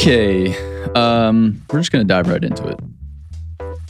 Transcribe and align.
Okay. 0.00 0.56
Um, 0.94 1.60
we're 1.70 1.80
just 1.80 1.92
gonna 1.92 2.04
dive 2.04 2.26
right 2.26 2.42
into 2.42 2.66
it. 2.66 2.80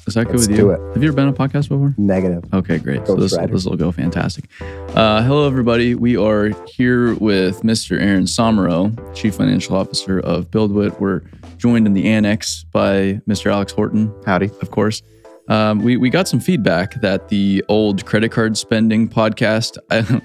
Is 0.09 0.15
that 0.15 0.25
good 0.25 0.35
Let's 0.39 0.49
with 0.49 0.57
you? 0.59 0.65
do 0.65 0.71
it. 0.71 0.81
Have 0.93 1.01
you 1.05 1.09
ever 1.09 1.15
been 1.15 1.29
on 1.29 1.35
a 1.35 1.37
podcast 1.37 1.69
before? 1.69 1.95
Negative. 1.97 2.43
Okay, 2.53 2.79
great. 2.79 3.07
so 3.07 3.15
Ghost 3.15 3.21
this, 3.21 3.39
Rider. 3.39 3.53
this 3.53 3.65
will 3.65 3.77
go 3.77 3.93
fantastic. 3.93 4.47
Uh, 4.61 5.23
hello, 5.23 5.47
everybody. 5.47 5.95
We 5.95 6.17
are 6.17 6.47
here 6.67 7.15
with 7.15 7.63
Mr. 7.63 7.93
Aaron 8.03 8.25
Somero, 8.25 9.15
Chief 9.15 9.37
Financial 9.37 9.77
Officer 9.77 10.19
of 10.19 10.51
BuildWitt. 10.51 10.99
We're 10.99 11.23
joined 11.59 11.87
in 11.87 11.93
the 11.95 12.09
annex 12.09 12.65
by 12.73 13.21
Mr. 13.29 13.53
Alex 13.53 13.71
Horton, 13.71 14.13
Howdy. 14.27 14.51
of 14.63 14.73
course. 14.73 15.03
Um, 15.47 15.79
we, 15.79 15.97
we 15.97 16.11
got 16.11 16.27
some 16.27 16.41
feedback 16.41 17.01
that 17.03 17.29
the 17.29 17.65
old 17.69 18.05
credit 18.05 18.33
card 18.33 18.59
spending 18.59 19.09
podcast, 19.09 19.79
I, 19.93 20.21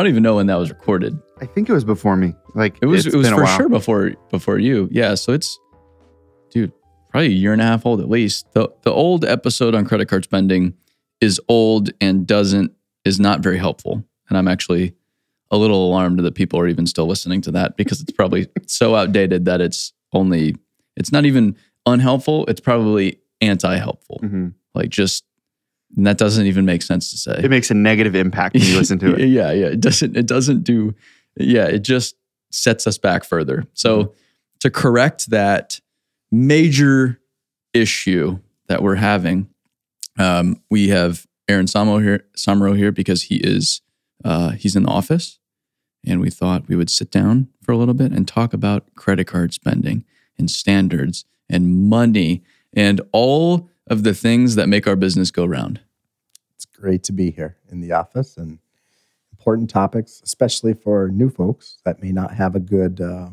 I 0.00 0.02
don't 0.02 0.12
even 0.12 0.22
know 0.22 0.36
when 0.36 0.46
that 0.46 0.56
was 0.58 0.70
recorded. 0.70 1.20
I 1.42 1.44
think 1.44 1.68
it 1.68 1.74
was 1.74 1.84
before 1.84 2.16
me. 2.16 2.34
Like 2.54 2.78
It 2.80 2.86
was 2.86 3.06
it 3.06 3.14
was 3.14 3.28
for 3.28 3.46
sure 3.46 3.68
before 3.68 4.12
before 4.30 4.58
you. 4.58 4.88
Yeah, 4.90 5.14
so 5.14 5.34
it's 5.34 5.58
dude, 6.50 6.72
probably 7.10 7.26
a 7.26 7.30
year 7.32 7.52
and 7.52 7.60
a 7.60 7.66
half 7.66 7.84
old 7.84 8.00
at 8.00 8.08
least. 8.08 8.50
The 8.54 8.72
the 8.80 8.90
old 8.90 9.26
episode 9.26 9.74
on 9.74 9.84
credit 9.84 10.08
card 10.08 10.24
spending 10.24 10.72
is 11.20 11.38
old 11.50 11.90
and 12.00 12.26
doesn't 12.26 12.72
is 13.04 13.20
not 13.20 13.40
very 13.40 13.58
helpful. 13.58 14.02
And 14.30 14.38
I'm 14.38 14.48
actually 14.48 14.94
a 15.50 15.58
little 15.58 15.86
alarmed 15.86 16.20
that 16.20 16.34
people 16.34 16.58
are 16.58 16.66
even 16.66 16.86
still 16.86 17.06
listening 17.06 17.42
to 17.42 17.50
that 17.50 17.76
because 17.76 18.00
it's 18.00 18.12
probably 18.12 18.48
so 18.66 18.94
outdated 18.94 19.44
that 19.44 19.60
it's 19.60 19.92
only 20.14 20.56
it's 20.96 21.12
not 21.12 21.26
even 21.26 21.56
unhelpful, 21.84 22.46
it's 22.46 22.60
probably 22.60 23.20
anti-helpful. 23.42 24.20
Mhm. 24.22 24.54
Like 24.74 24.88
just 24.88 25.24
and 25.96 26.06
that 26.06 26.18
doesn't 26.18 26.46
even 26.46 26.64
make 26.64 26.82
sense 26.82 27.10
to 27.10 27.16
say. 27.18 27.40
It 27.42 27.50
makes 27.50 27.70
a 27.70 27.74
negative 27.74 28.14
impact 28.14 28.54
when 28.54 28.62
you 28.64 28.76
listen 28.78 28.98
to 29.00 29.14
it. 29.16 29.28
Yeah, 29.28 29.52
yeah. 29.52 29.66
It 29.66 29.80
doesn't 29.80 30.16
it 30.16 30.26
doesn't 30.26 30.62
do 30.64 30.94
yeah, 31.38 31.66
it 31.66 31.80
just 31.80 32.16
sets 32.52 32.86
us 32.86 32.98
back 32.98 33.24
further. 33.24 33.64
So 33.74 34.04
Mm-hmm. 34.04 34.12
to 34.60 34.70
correct 34.70 35.30
that 35.30 35.80
major 36.30 37.20
issue 37.74 38.38
that 38.68 38.82
we're 38.82 38.96
having, 38.96 39.48
um, 40.18 40.60
we 40.70 40.88
have 40.88 41.26
Aaron 41.48 41.66
Samo 41.66 42.02
here 42.02 42.24
Samro 42.36 42.76
here 42.76 42.92
because 42.92 43.22
he 43.24 43.36
is 43.36 43.80
uh, 44.24 44.50
he's 44.50 44.76
in 44.76 44.84
the 44.84 44.90
office 44.90 45.38
and 46.06 46.20
we 46.20 46.30
thought 46.30 46.68
we 46.68 46.76
would 46.76 46.90
sit 46.90 47.10
down 47.10 47.48
for 47.62 47.72
a 47.72 47.76
little 47.76 47.94
bit 47.94 48.12
and 48.12 48.26
talk 48.28 48.52
about 48.52 48.94
credit 48.94 49.26
card 49.26 49.52
spending 49.52 50.04
and 50.38 50.50
standards 50.50 51.24
and 51.48 51.88
money 51.88 52.42
and 52.74 53.00
all 53.12 53.68
of 53.88 54.02
the 54.04 54.14
things 54.14 54.54
that 54.54 54.68
make 54.68 54.86
our 54.86 54.96
business 54.96 55.30
go 55.30 55.44
round. 55.44 55.80
Great 56.80 57.02
to 57.04 57.12
be 57.12 57.30
here 57.30 57.56
in 57.70 57.80
the 57.80 57.92
office 57.92 58.38
and 58.38 58.58
important 59.32 59.68
topics, 59.68 60.22
especially 60.24 60.72
for 60.72 61.08
new 61.08 61.28
folks 61.28 61.78
that 61.84 62.02
may 62.02 62.10
not 62.10 62.32
have 62.34 62.54
a 62.54 62.60
good 62.60 63.00
uh, 63.00 63.28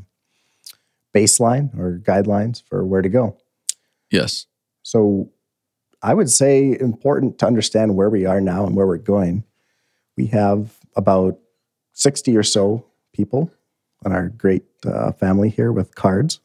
baseline 1.14 1.78
or 1.80 2.00
guidelines 2.04 2.62
for 2.68 2.86
where 2.86 3.02
to 3.02 3.10
go. 3.10 3.38
Yes. 4.12 4.48
So 4.84 5.32
I 6.02 6.14
would 6.14 6.30
say 6.30 6.78
important 6.80 7.40
to 7.40 7.48
understand 7.48 7.96
where 7.96 8.10
we 8.10 8.26
are 8.26 8.42
now 8.42 8.66
and 8.66 8.76
where 8.76 8.86
we're 8.86 8.98
going. 8.98 9.44
We 10.18 10.28
have 10.28 10.78
about 10.96 11.40
60 11.94 12.36
or 12.36 12.44
so 12.44 12.86
people 13.14 13.52
on 14.06 14.12
our 14.12 14.30
great 14.30 14.64
uh, 14.86 15.12
family 15.14 15.50
here 15.50 15.72
with 15.72 15.96
cards. 15.96 16.40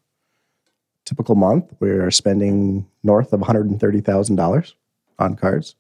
Typical 1.05 1.35
month, 1.35 1.75
we 1.81 1.91
are 1.91 2.11
spending 2.11 2.87
north 3.03 3.33
of 3.33 3.41
$130,000 3.41 4.73
on 5.19 5.37
cards. 5.37 5.75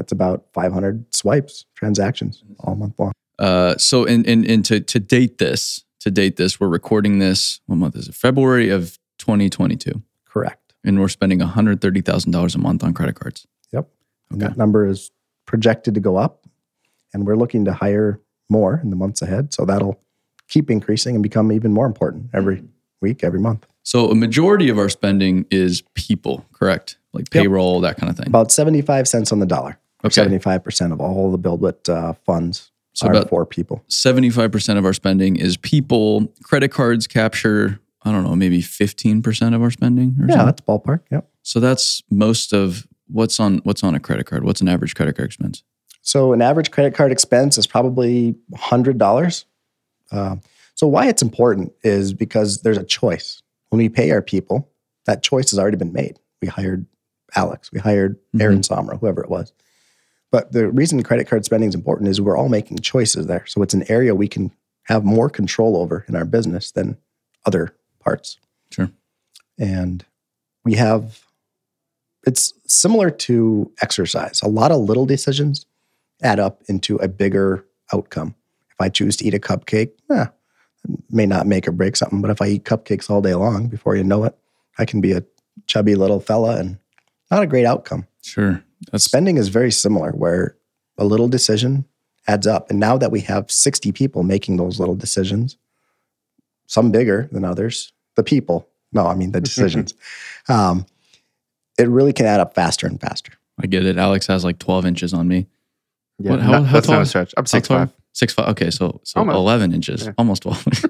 That's 0.00 0.12
about 0.12 0.46
500 0.54 1.14
swipes, 1.14 1.66
transactions 1.74 2.42
all 2.60 2.74
month 2.74 2.98
long. 2.98 3.12
Uh, 3.38 3.76
so 3.76 4.06
and 4.06 4.26
and 4.26 4.46
and 4.46 4.64
to 4.64 4.80
to 4.80 4.98
date 4.98 5.36
this, 5.36 5.84
to 6.00 6.10
date 6.10 6.36
this, 6.36 6.58
we're 6.58 6.68
recording 6.68 7.18
this. 7.18 7.60
What 7.66 7.76
month 7.76 7.96
is 7.96 8.08
it? 8.08 8.14
February 8.14 8.70
of 8.70 8.98
2022, 9.18 10.02
Correct. 10.24 10.72
and 10.84 10.98
we're 10.98 11.08
spending 11.08 11.40
130 11.40 12.00
thousand 12.00 12.32
dollars 12.32 12.54
a 12.54 12.58
month 12.58 12.82
on 12.82 12.94
credit 12.94 13.14
cards. 13.16 13.46
Yep. 13.72 13.90
And 14.30 14.42
Okay. 14.42 14.48
that 14.48 14.56
number 14.56 14.86
is 14.86 15.10
projected 15.44 15.92
to 15.96 16.00
go 16.00 16.16
up, 16.16 16.46
and 17.12 17.26
we're 17.26 17.36
looking 17.36 17.66
to 17.66 17.74
hire 17.74 18.20
more 18.48 18.80
in 18.82 18.88
the 18.88 18.96
months 18.96 19.20
ahead. 19.20 19.52
So 19.52 19.66
that'll 19.66 20.00
keep 20.48 20.70
increasing 20.70 21.14
and 21.14 21.22
become 21.22 21.52
even 21.52 21.74
more 21.74 21.84
important 21.84 22.30
every 22.32 22.62
week, 23.02 23.22
every 23.22 23.38
month. 23.40 23.66
So 23.82 24.10
a 24.10 24.14
majority 24.14 24.70
of 24.70 24.78
our 24.78 24.88
spending 24.88 25.44
is 25.50 25.82
people, 25.94 26.46
correct? 26.54 26.96
Like 27.12 27.34
Yep. 27.34 27.42
payroll, 27.42 27.80
that 27.80 27.96
kind 27.96 28.08
of 28.10 28.16
thing. 28.16 28.28
About 28.28 28.52
75 28.52 29.08
cents 29.08 29.32
on 29.32 29.40
the 29.40 29.46
dollar. 29.46 29.78
Okay. 30.04 30.24
75% 30.24 30.92
of 30.92 31.00
all 31.00 31.30
the 31.30 31.38
BuildWitt 31.38 31.88
uh, 31.88 32.12
funds 32.24 32.70
So 32.94 33.06
are 33.06 33.10
about 33.10 33.28
for 33.28 33.44
people. 33.44 33.84
75% 33.88 34.78
of 34.78 34.84
our 34.84 34.92
spending 34.92 35.36
is 35.36 35.56
people. 35.56 36.32
Credit 36.42 36.70
cards 36.70 37.06
capture, 37.06 37.78
I 38.02 38.12
don't 38.12 38.24
know, 38.24 38.34
maybe 38.34 38.62
15% 38.62 39.54
of 39.54 39.62
our 39.62 39.70
spending 39.70 40.16
or 40.20 40.26
Yeah, 40.26 40.36
something. 40.36 40.46
that's 40.46 40.60
ballpark. 40.62 41.00
Yep. 41.10 41.28
So 41.42 41.60
that's 41.60 42.02
most 42.10 42.52
of 42.52 42.86
what's 43.08 43.40
on 43.40 43.58
what's 43.64 43.82
on 43.84 43.94
a 43.94 44.00
credit 44.00 44.26
card. 44.26 44.44
What's 44.44 44.60
an 44.60 44.68
average 44.68 44.94
credit 44.94 45.16
card 45.16 45.26
expense? 45.26 45.62
So 46.02 46.32
an 46.32 46.40
average 46.40 46.70
credit 46.70 46.94
card 46.94 47.12
expense 47.12 47.58
is 47.58 47.66
probably 47.66 48.34
$100. 48.54 49.44
Uh, 50.10 50.36
so 50.74 50.86
why 50.86 51.08
it's 51.08 51.20
important 51.22 51.72
is 51.82 52.14
because 52.14 52.62
there's 52.62 52.78
a 52.78 52.84
choice. 52.84 53.42
When 53.68 53.78
we 53.78 53.88
pay 53.90 54.10
our 54.12 54.22
people, 54.22 54.68
that 55.06 55.22
choice 55.22 55.50
has 55.50 55.58
already 55.58 55.76
been 55.76 55.92
made. 55.92 56.18
We 56.40 56.48
hired 56.48 56.86
Alex, 57.36 57.70
we 57.72 57.78
hired 57.80 58.16
Aaron 58.40 58.62
Sommer, 58.62 58.96
whoever 58.96 59.22
it 59.22 59.30
was. 59.30 59.52
But 60.30 60.52
the 60.52 60.68
reason 60.70 61.02
credit 61.02 61.28
card 61.28 61.44
spending 61.44 61.68
is 61.68 61.74
important 61.74 62.08
is 62.08 62.20
we're 62.20 62.36
all 62.36 62.48
making 62.48 62.78
choices 62.78 63.26
there. 63.26 63.44
So 63.46 63.62
it's 63.62 63.74
an 63.74 63.90
area 63.90 64.14
we 64.14 64.28
can 64.28 64.52
have 64.84 65.04
more 65.04 65.28
control 65.28 65.76
over 65.76 66.04
in 66.08 66.16
our 66.16 66.24
business 66.24 66.70
than 66.70 66.96
other 67.46 67.74
parts. 68.00 68.38
Sure. 68.70 68.90
And 69.58 70.04
we 70.64 70.74
have, 70.74 71.24
it's 72.26 72.52
similar 72.66 73.10
to 73.10 73.72
exercise. 73.82 74.40
A 74.42 74.48
lot 74.48 74.72
of 74.72 74.80
little 74.80 75.06
decisions 75.06 75.66
add 76.22 76.38
up 76.38 76.62
into 76.68 76.96
a 76.96 77.08
bigger 77.08 77.64
outcome. 77.92 78.34
If 78.70 78.80
I 78.80 78.88
choose 78.88 79.16
to 79.16 79.24
eat 79.24 79.34
a 79.34 79.38
cupcake, 79.38 79.92
eh, 80.10 80.26
may 81.10 81.26
not 81.26 81.46
make 81.46 81.66
or 81.66 81.72
break 81.72 81.96
something, 81.96 82.20
but 82.20 82.30
if 82.30 82.40
I 82.40 82.48
eat 82.48 82.64
cupcakes 82.64 83.10
all 83.10 83.20
day 83.20 83.34
long, 83.34 83.68
before 83.68 83.96
you 83.96 84.04
know 84.04 84.24
it, 84.24 84.36
I 84.78 84.84
can 84.84 85.00
be 85.00 85.12
a 85.12 85.24
chubby 85.66 85.94
little 85.94 86.20
fella 86.20 86.56
and 86.56 86.78
not 87.30 87.42
a 87.42 87.46
great 87.46 87.66
outcome. 87.66 88.06
Sure. 88.22 88.62
That's 88.92 89.04
Spending 89.04 89.36
is 89.36 89.48
very 89.48 89.70
similar, 89.70 90.10
where 90.12 90.56
a 90.98 91.04
little 91.04 91.28
decision 91.28 91.84
adds 92.26 92.46
up. 92.46 92.70
And 92.70 92.78
now 92.80 92.96
that 92.98 93.10
we 93.10 93.20
have 93.20 93.50
60 93.50 93.92
people 93.92 94.22
making 94.22 94.56
those 94.56 94.78
little 94.80 94.94
decisions, 94.94 95.56
some 96.66 96.90
bigger 96.90 97.28
than 97.32 97.44
others, 97.44 97.92
the 98.16 98.22
people, 98.22 98.68
no, 98.92 99.06
I 99.06 99.14
mean 99.14 99.32
the 99.32 99.40
decisions, 99.50 99.94
um, 100.48 100.86
it 101.78 101.88
really 101.88 102.12
can 102.12 102.26
add 102.26 102.40
up 102.40 102.54
faster 102.54 102.86
and 102.86 103.00
faster. 103.00 103.32
I 103.62 103.66
get 103.66 103.84
it. 103.84 103.98
Alex 103.98 104.26
has 104.28 104.44
like 104.44 104.58
12 104.58 104.86
inches 104.86 105.12
on 105.14 105.28
me. 105.28 105.46
Yeah, 106.18 106.32
What- 106.32 106.40
how- 106.40 106.52
that- 106.52 106.64
how 106.66 106.72
that's 106.74 106.86
tall 106.86 106.94
not 106.96 107.00
a 107.00 107.02
is- 107.02 107.08
stretch. 107.10 107.34
I'm 107.36 107.46
six 107.46 107.68
five. 107.68 107.90
Six 108.12 108.32
five. 108.34 108.48
Okay, 108.48 108.70
so 108.70 109.00
so 109.04 109.20
Almost. 109.20 109.36
11 109.36 109.72
inches, 109.72 110.04
Yeah. 110.06 110.12
almost 110.18 110.42
12. 110.42 110.84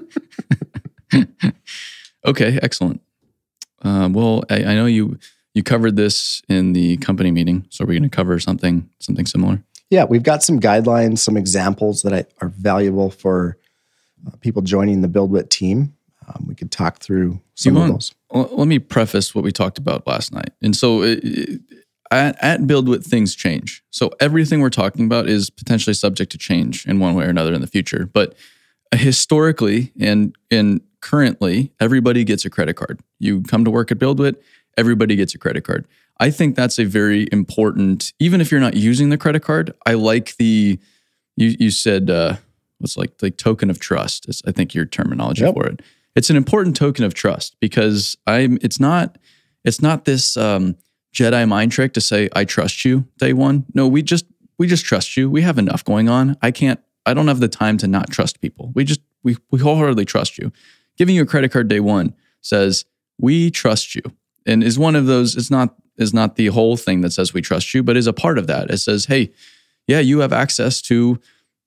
okay, 2.25 2.59
excellent. 2.61 3.01
Um, 3.83 4.13
well, 4.13 4.43
I, 4.49 4.63
I 4.63 4.75
know 4.75 4.85
you 4.85 5.17
you 5.53 5.63
covered 5.63 5.95
this 5.95 6.41
in 6.47 6.73
the 6.73 6.97
company 6.97 7.31
meeting, 7.31 7.65
so 7.69 7.83
are 7.83 7.87
we're 7.87 7.99
going 7.99 8.09
to 8.09 8.15
cover 8.15 8.39
something 8.39 8.89
something 8.99 9.25
similar. 9.25 9.63
Yeah, 9.89 10.05
we've 10.05 10.23
got 10.23 10.41
some 10.43 10.59
guidelines, 10.59 11.19
some 11.19 11.35
examples 11.35 12.01
that 12.03 12.13
I, 12.13 12.25
are 12.41 12.47
valuable 12.49 13.09
for 13.09 13.57
uh, 14.25 14.35
people 14.39 14.61
joining 14.61 15.01
the 15.01 15.09
BuildWitt 15.09 15.49
team. 15.49 15.93
Um, 16.27 16.45
we 16.47 16.55
could 16.55 16.71
talk 16.71 16.99
through 16.99 17.41
some 17.55 17.75
of 17.75 17.89
those. 17.89 18.13
Let 18.31 18.67
me 18.67 18.79
preface 18.79 19.35
what 19.35 19.43
we 19.43 19.51
talked 19.51 19.77
about 19.77 20.07
last 20.07 20.31
night. 20.31 20.51
And 20.61 20.75
so 20.75 21.01
it, 21.03 21.19
it- 21.23 21.61
at, 22.13 22.35
at 22.43 22.59
BuildWitt, 22.61 23.05
things 23.05 23.33
change. 23.35 23.81
So 23.89 24.11
everything 24.19 24.59
we're 24.59 24.69
talking 24.69 25.05
about 25.05 25.29
is 25.29 25.49
potentially 25.49 25.93
subject 25.93 26.29
to 26.33 26.37
change 26.37 26.85
in 26.85 26.99
one 26.99 27.15
way 27.15 27.23
or 27.25 27.29
another 27.29 27.53
in 27.53 27.61
the 27.61 27.67
future. 27.67 28.05
But 28.05 28.35
historically 28.93 29.91
and 29.99 30.35
and 30.49 30.81
currently, 30.99 31.71
everybody 31.79 32.23
gets 32.23 32.43
a 32.45 32.49
credit 32.49 32.75
card. 32.75 32.99
You 33.19 33.41
come 33.43 33.65
to 33.65 33.71
work 33.71 33.91
at 33.91 33.97
BuildWitt, 33.97 34.35
everybody 34.77 35.15
gets 35.15 35.35
a 35.35 35.37
credit 35.37 35.63
card. 35.63 35.87
I 36.19 36.29
think 36.29 36.55
that's 36.55 36.77
a 36.79 36.85
very 36.85 37.27
important, 37.31 38.13
even 38.19 38.41
if 38.41 38.51
you're 38.51 38.59
not 38.61 38.75
using 38.75 39.09
the 39.09 39.17
credit 39.17 39.41
card. 39.41 39.73
I 39.85 39.93
like 39.95 40.35
the 40.37 40.79
you 41.37 41.55
you 41.59 41.71
said 41.71 42.09
uh 42.09 42.35
what's 42.79 42.97
like 42.97 43.17
the 43.19 43.31
token 43.31 43.69
of 43.69 43.79
trust 43.79 44.27
is 44.29 44.41
I 44.45 44.51
think 44.51 44.73
your 44.73 44.85
terminology 44.85 45.43
Yep. 45.43 45.53
for 45.53 45.65
it. 45.67 45.81
It's 46.15 46.29
an 46.29 46.35
important 46.35 46.75
token 46.75 47.05
of 47.05 47.13
trust 47.13 47.55
because 47.59 48.17
I'm 48.27 48.57
it's 48.61 48.79
not 48.79 49.17
it's 49.63 49.81
not 49.81 50.05
this 50.05 50.37
um 50.37 50.75
Jedi 51.13 51.47
mind 51.47 51.71
trick 51.71 51.93
to 51.93 52.01
say 52.01 52.29
I 52.35 52.45
trust 52.45 52.85
you 52.85 53.05
day 53.17 53.33
one. 53.33 53.65
No, 53.73 53.87
we 53.87 54.01
just 54.01 54.25
we 54.57 54.67
just 54.67 54.85
trust 54.85 55.17
you. 55.17 55.29
We 55.29 55.41
have 55.41 55.57
enough 55.57 55.83
going 55.83 56.07
on. 56.09 56.37
I 56.41 56.51
can't 56.51 56.79
I 57.05 57.13
don't 57.15 57.27
have 57.29 57.39
the 57.39 57.47
time 57.47 57.77
to 57.77 57.87
not 57.87 58.09
trust 58.11 58.41
people. 58.41 58.71
We 58.75 58.83
just 58.83 59.01
we 59.23 59.37
we 59.49 59.59
wholeheartedly 59.59 60.05
trust 60.05 60.37
you. 60.37 60.51
Giving 60.97 61.15
you 61.15 61.23
a 61.23 61.25
credit 61.25 61.51
card 61.51 61.67
day 61.67 61.79
one 61.79 62.13
says 62.41 62.85
we 63.17 63.49
trust 63.49 63.95
you. 63.95 64.01
And 64.45 64.63
is 64.63 64.79
one 64.79 64.95
of 64.95 65.05
those 65.05 65.35
it's 65.35 65.51
not 65.51 65.75
is 65.97 66.13
not 66.13 66.35
the 66.35 66.47
whole 66.47 66.77
thing 66.77 67.01
that 67.01 67.11
says 67.11 67.33
we 67.33 67.41
trust 67.41 67.73
you, 67.73 67.83
but 67.83 67.97
is 67.97 68.07
a 68.07 68.13
part 68.13 68.37
of 68.37 68.47
that. 68.47 68.71
It 68.71 68.77
says, 68.77 69.05
hey, 69.05 69.31
yeah, 69.87 69.99
you 69.99 70.19
have 70.19 70.33
access 70.33 70.81
to 70.83 71.19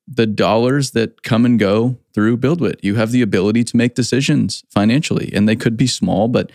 the 0.06 0.26
dollars 0.26 0.91
that 0.91 1.23
come 1.23 1.44
and 1.44 1.59
go 1.59 1.97
through 2.12 2.37
BuildWitt. 2.38 2.81
You 2.82 2.97
have 2.97 3.11
the 3.11 3.23
ability 3.23 3.65
to 3.65 3.76
make 3.76 3.94
decisions 3.94 4.65
financially, 4.71 5.31
and 5.32 5.49
they 5.49 5.56
could 5.56 5.76
be 5.76 5.87
small, 5.87 6.29
but 6.29 6.50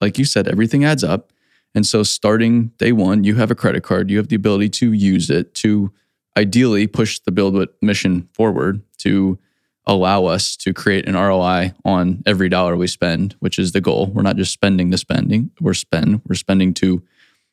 like 0.00 0.18
you 0.18 0.24
said, 0.24 0.48
everything 0.48 0.84
adds 0.84 1.04
up. 1.04 1.32
And 1.74 1.86
so, 1.86 2.02
starting 2.02 2.68
day 2.78 2.92
one, 2.92 3.24
you 3.24 3.36
have 3.36 3.50
a 3.50 3.54
credit 3.54 3.82
card. 3.82 4.10
You 4.10 4.18
have 4.18 4.28
the 4.28 4.36
ability 4.36 4.68
to 4.70 4.92
use 4.92 5.30
it 5.30 5.54
to 5.56 5.92
ideally 6.36 6.86
push 6.86 7.18
the 7.20 7.32
BuildWitt 7.32 7.68
mission 7.80 8.28
forward 8.32 8.82
to 8.98 9.38
allow 9.86 10.26
us 10.26 10.56
to 10.56 10.72
create 10.72 11.08
an 11.08 11.14
ROI 11.14 11.74
on 11.84 12.22
every 12.26 12.48
dollar 12.48 12.76
we 12.76 12.86
spend, 12.86 13.34
which 13.40 13.58
is 13.58 13.72
the 13.72 13.80
goal. 13.80 14.06
We're 14.06 14.22
not 14.22 14.36
just 14.36 14.52
spending 14.52 14.90
the 14.90 14.98
spending. 14.98 15.50
We're 15.60 15.74
spend. 15.74 16.22
We're 16.26 16.36
spending 16.36 16.72
to 16.74 17.02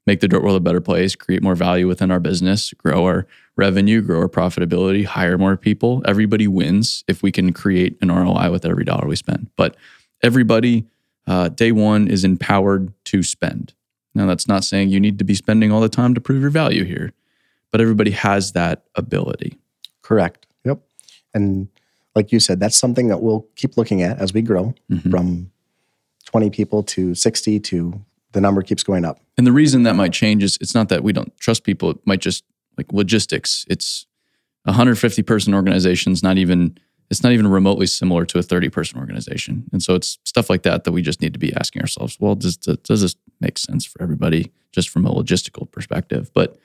make 0.05 0.19
the 0.19 0.27
dirt 0.27 0.43
world 0.43 0.55
a 0.55 0.59
better 0.59 0.81
place, 0.81 1.15
create 1.15 1.43
more 1.43 1.55
value 1.55 1.87
within 1.87 2.11
our 2.11 2.19
business, 2.19 2.73
grow 2.73 3.05
our 3.05 3.27
revenue, 3.55 4.01
grow 4.01 4.21
our 4.21 4.27
profitability, 4.27 5.05
hire 5.05 5.37
more 5.37 5.57
people. 5.57 6.01
Everybody 6.05 6.47
wins 6.47 7.03
if 7.07 7.21
we 7.21 7.31
can 7.31 7.53
create 7.53 7.97
an 8.01 8.11
ROI 8.11 8.51
with 8.51 8.65
every 8.65 8.85
dollar 8.85 9.07
we 9.07 9.15
spend. 9.15 9.49
But 9.55 9.75
everybody, 10.23 10.85
uh, 11.27 11.49
day 11.49 11.71
one, 11.71 12.07
is 12.07 12.23
empowered 12.23 12.93
to 13.05 13.21
spend. 13.21 13.73
Now, 14.15 14.25
that's 14.25 14.47
not 14.47 14.63
saying 14.63 14.89
you 14.89 14.99
need 14.99 15.19
to 15.19 15.25
be 15.25 15.35
spending 15.35 15.71
all 15.71 15.81
the 15.81 15.89
time 15.89 16.13
to 16.15 16.21
prove 16.21 16.41
your 16.41 16.49
value 16.49 16.83
here, 16.83 17.13
but 17.71 17.81
everybody 17.81 18.11
has 18.11 18.53
that 18.53 18.83
ability. 18.95 19.57
Correct. 20.01 20.47
Yep. 20.65 20.79
And 21.33 21.67
like 22.15 22.31
you 22.31 22.39
said, 22.39 22.59
that's 22.59 22.77
something 22.77 23.07
that 23.07 23.21
we'll 23.21 23.47
keep 23.55 23.77
looking 23.77 24.01
at 24.01 24.17
as 24.19 24.33
we 24.33 24.41
grow 24.41 24.73
Mhm. 24.91 25.11
from 25.11 25.51
20 26.25 26.49
people 26.49 26.83
to 26.83 27.15
60 27.15 27.59
to 27.59 28.03
the 28.31 28.41
number 28.41 28.61
keeps 28.61 28.83
going 28.83 29.05
up. 29.05 29.19
And 29.37 29.47
the 29.47 29.51
reason 29.51 29.83
that 29.83 29.95
might 29.95 30.13
change 30.13 30.43
is 30.43 30.57
it's 30.61 30.75
not 30.75 30.89
that 30.89 31.03
we 31.03 31.13
don't 31.13 31.35
trust 31.39 31.63
people. 31.63 31.91
It 31.91 31.97
might 32.05 32.21
just 32.21 32.43
like 32.77 32.91
logistics. 32.93 33.65
It's 33.69 34.05
a 34.65 34.71
150 34.71 35.23
person 35.23 35.53
organization. 35.53 36.11
It's 36.11 36.23
not 36.23 36.37
even 36.37 36.77
it's 37.09 37.23
not 37.23 37.31
even 37.31 37.47
remotely 37.47 37.87
similar 37.87 38.23
to 38.23 38.37
a 38.37 38.43
30 38.43 38.69
person 38.69 38.99
organization. 38.99 39.67
And 39.71 39.81
so 39.81 39.95
it's 39.95 40.19
stuff 40.25 40.47
like 40.47 40.61
that 40.61 40.83
that 40.83 40.91
we 40.91 41.01
just 41.01 41.23
need 41.23 41.33
to 41.33 41.39
be 41.39 41.51
asking 41.55 41.81
ourselves. 41.81 42.17
Well, 42.19 42.35
does 42.35 42.57
does 42.57 43.01
this 43.01 43.15
make 43.41 43.57
sense 43.57 43.83
for 43.85 44.01
everybody 44.03 44.51
just 44.71 44.89
from 44.89 45.05
a 45.07 45.11
logistical 45.11 45.69
perspective? 45.71 46.29
But 46.35 46.59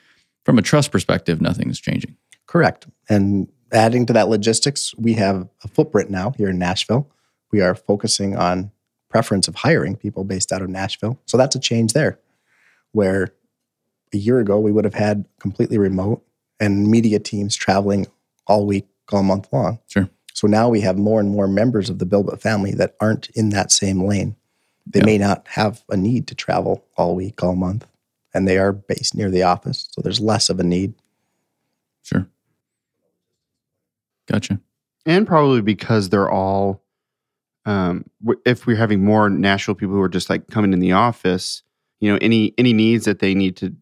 from 0.44 0.58
a 0.58 0.62
trust 0.62 0.92
perspective, 0.92 1.40
nothing's 1.40 1.80
changing. 1.80 2.16
Correct. 2.46 2.86
And 3.08 3.48
adding 3.74 4.06
to 4.06 4.12
that 4.14 4.28
logistics, 4.28 4.94
we 4.96 5.12
have 5.14 5.48
a 5.64 5.68
footprint 5.68 6.10
now 6.10 6.30
here 6.36 6.48
in 6.48 6.58
Nashville. 6.58 7.10
We 7.52 7.60
are 7.60 7.74
focusing 7.74 8.36
on 8.36 8.70
preference 9.10 9.46
of 9.48 9.54
hiring 9.56 9.96
people 9.96 10.24
based 10.24 10.52
out 10.52 10.62
of 10.62 10.68
Nashville. 10.70 11.18
So 11.26 11.36
that's 11.36 11.54
a 11.54 11.60
change 11.60 11.92
there. 11.92 12.18
Where 12.92 13.34
a 14.12 14.16
year 14.16 14.38
ago 14.38 14.58
we 14.58 14.72
would 14.72 14.84
have 14.84 14.94
had 14.94 15.26
completely 15.40 15.78
remote 15.78 16.24
and 16.60 16.88
media 16.88 17.18
teams 17.18 17.56
traveling 17.56 18.06
all 18.46 18.66
week, 18.66 18.86
all 19.12 19.22
month 19.22 19.48
long. 19.52 19.78
Sure. 19.88 20.08
So 20.32 20.46
now 20.46 20.68
we 20.68 20.80
have 20.80 20.96
more 20.98 21.20
and 21.20 21.30
more 21.30 21.46
members 21.46 21.90
of 21.90 21.98
the 21.98 22.06
BuildWitt 22.06 22.40
family 22.40 22.72
that 22.74 22.96
aren't 23.00 23.28
in 23.30 23.50
that 23.50 23.70
same 23.70 24.04
lane. 24.04 24.36
They 24.86 25.00
Yeah. 25.00 25.06
may 25.06 25.18
not 25.18 25.46
have 25.48 25.82
a 25.88 25.96
need 25.96 26.26
to 26.28 26.34
travel 26.34 26.84
all 26.96 27.14
week, 27.14 27.42
all 27.42 27.54
month, 27.54 27.86
and 28.32 28.46
they 28.46 28.58
are 28.58 28.72
based 28.72 29.14
near 29.14 29.30
the 29.30 29.42
office. 29.44 29.88
So 29.90 30.00
there's 30.00 30.20
less 30.20 30.48
of 30.50 30.60
a 30.60 30.64
need. 30.64 30.94
Sure. 32.02 32.26
Gotcha. 34.28 34.60
and 35.06 35.26
probably 35.26 35.60
because 35.60 36.08
they're 36.08 36.30
all 36.30 36.82
um, 37.66 38.04
if 38.44 38.66
we're 38.66 38.76
having 38.76 39.02
more 39.04 39.30
Nashville 39.30 39.74
people 39.74 39.94
who 39.94 40.00
are 40.02 40.08
just 40.08 40.28
like 40.28 40.48
coming 40.48 40.72
in 40.72 40.80
the 40.80 40.92
office 40.92 41.62
you 42.00 42.10
know 42.12 42.18
any 42.20 42.52
any 42.58 42.72
needs 42.72 43.04
that 43.06 43.18
they 43.20 43.34
need 43.34 43.56
to 43.56 43.74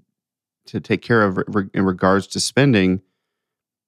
to 0.66 0.80
take 0.80 1.02
care 1.02 1.22
of 1.22 1.38
re- 1.48 1.68
in 1.74 1.84
regards 1.84 2.26
to 2.28 2.40
spending 2.40 3.00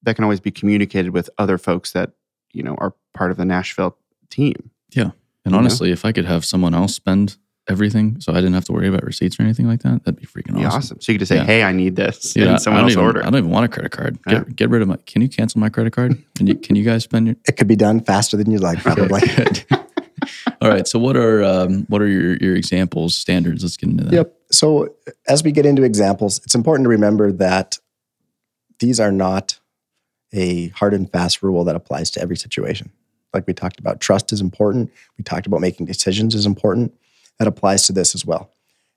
that 0.02 0.16
can 0.16 0.24
always 0.24 0.40
be 0.40 0.50
communicated 0.50 1.10
with 1.12 1.30
other 1.38 1.56
folks 1.58 1.92
that 1.92 2.12
you 2.52 2.62
know 2.62 2.74
are 2.78 2.94
part 3.14 3.30
of 3.30 3.36
the 3.36 3.44
Nashville 3.44 3.96
team 4.30 4.70
Yeah, 4.92 5.02
And 5.04 5.12
You 5.44 5.50
know? 5.52 5.58
honestly, 5.58 5.92
if 5.92 6.04
I 6.04 6.10
could 6.12 6.24
have 6.24 6.44
someone 6.44 6.74
else 6.74 6.94
spend 6.94 7.36
everything 7.69 8.20
so 8.20 8.32
I 8.32 8.37
didn't 8.37 8.52
have 8.55 8.64
to 8.66 8.72
worry 8.72 8.88
about 8.88 9.05
receipts 9.05 9.38
or 9.40 9.43
anything 9.43 9.66
like 9.66 9.82
that, 9.82 10.05
that'd 10.05 10.20
be 10.20 10.26
freaking 10.26 10.55
Be 10.56 10.64
awesome. 10.64 10.78
awesome. 10.78 11.00
so 11.00 11.12
you 11.12 11.19
could 11.19 11.20
just 11.26 11.31
say 11.31 11.37
Yeah. 11.37 11.44
hey 11.44 11.62
I 11.62 11.72
need 11.72 11.96
this 11.96 12.37
Yeah, 12.37 12.44
and 12.44 12.52
I 12.55 12.56
someone 12.58 12.82
don't 12.82 12.90
else 12.90 12.93
even, 12.93 13.05
order 13.05 13.20
I 13.20 13.25
don't 13.31 13.37
even 13.38 13.50
want 13.50 13.64
a 13.64 13.69
credit 13.69 13.90
card. 13.93 14.22
Get, 14.25 14.32
Yeah. 14.34 14.44
get 14.55 14.70
rid 14.70 14.82
of 14.82 14.88
my. 14.88 14.96
Can 15.06 15.22
you 15.22 15.28
cancel 15.28 15.61
my 15.61 15.69
credit 15.70 15.93
card? 15.93 16.22
Can 16.37 16.46
you 16.46 16.56
can 16.56 16.76
you 16.76 16.84
guys 16.84 17.05
spend 17.05 17.26
your? 17.26 17.37
It 17.49 17.56
could 17.56 17.69
be 17.69 17.76
done 17.76 18.00
faster 18.00 18.37
than 18.37 18.50
you'd 18.50 18.61
like, 18.62 18.78
probably. 18.82 19.20
Good. 19.20 19.64
All 20.61 20.69
right. 20.70 20.87
So 20.87 20.99
what 20.99 21.16
are 21.16 21.43
um, 21.43 21.84
what 21.88 22.00
are 22.02 22.06
your 22.08 22.37
your 22.37 22.55
examples 22.56 23.14
standards? 23.14 23.62
Let's 23.62 23.76
get 23.76 23.88
into 23.90 24.05
that. 24.05 24.12
Yep. 24.12 24.34
So 24.52 24.94
as 25.28 25.43
we 25.43 25.50
get 25.52 25.64
into 25.66 25.82
examples, 25.82 26.40
it's 26.44 26.55
important 26.55 26.84
to 26.87 26.90
remember 26.90 27.32
that 27.32 27.78
these 28.78 29.00
are 29.00 29.12
not 29.12 29.58
a 30.32 30.69
hard 30.69 30.94
and 30.94 31.11
fast 31.11 31.43
rule 31.43 31.64
that 31.64 31.76
applies 31.76 32.11
to 32.12 32.20
every 32.20 32.37
situation. 32.37 32.90
Like 33.32 33.46
we 33.46 33.52
talked 33.55 33.78
about, 33.78 34.00
trust 34.00 34.32
is 34.32 34.40
important. 34.40 34.90
We 35.19 35.25
talked 35.25 35.46
about 35.46 35.61
making 35.61 35.87
decisions 35.87 36.34
is 36.34 36.46
important. 36.46 36.93
That 37.38 37.48
applies 37.48 37.86
to 37.86 37.92
this 37.92 38.14
as 38.14 38.25
well. 38.25 38.50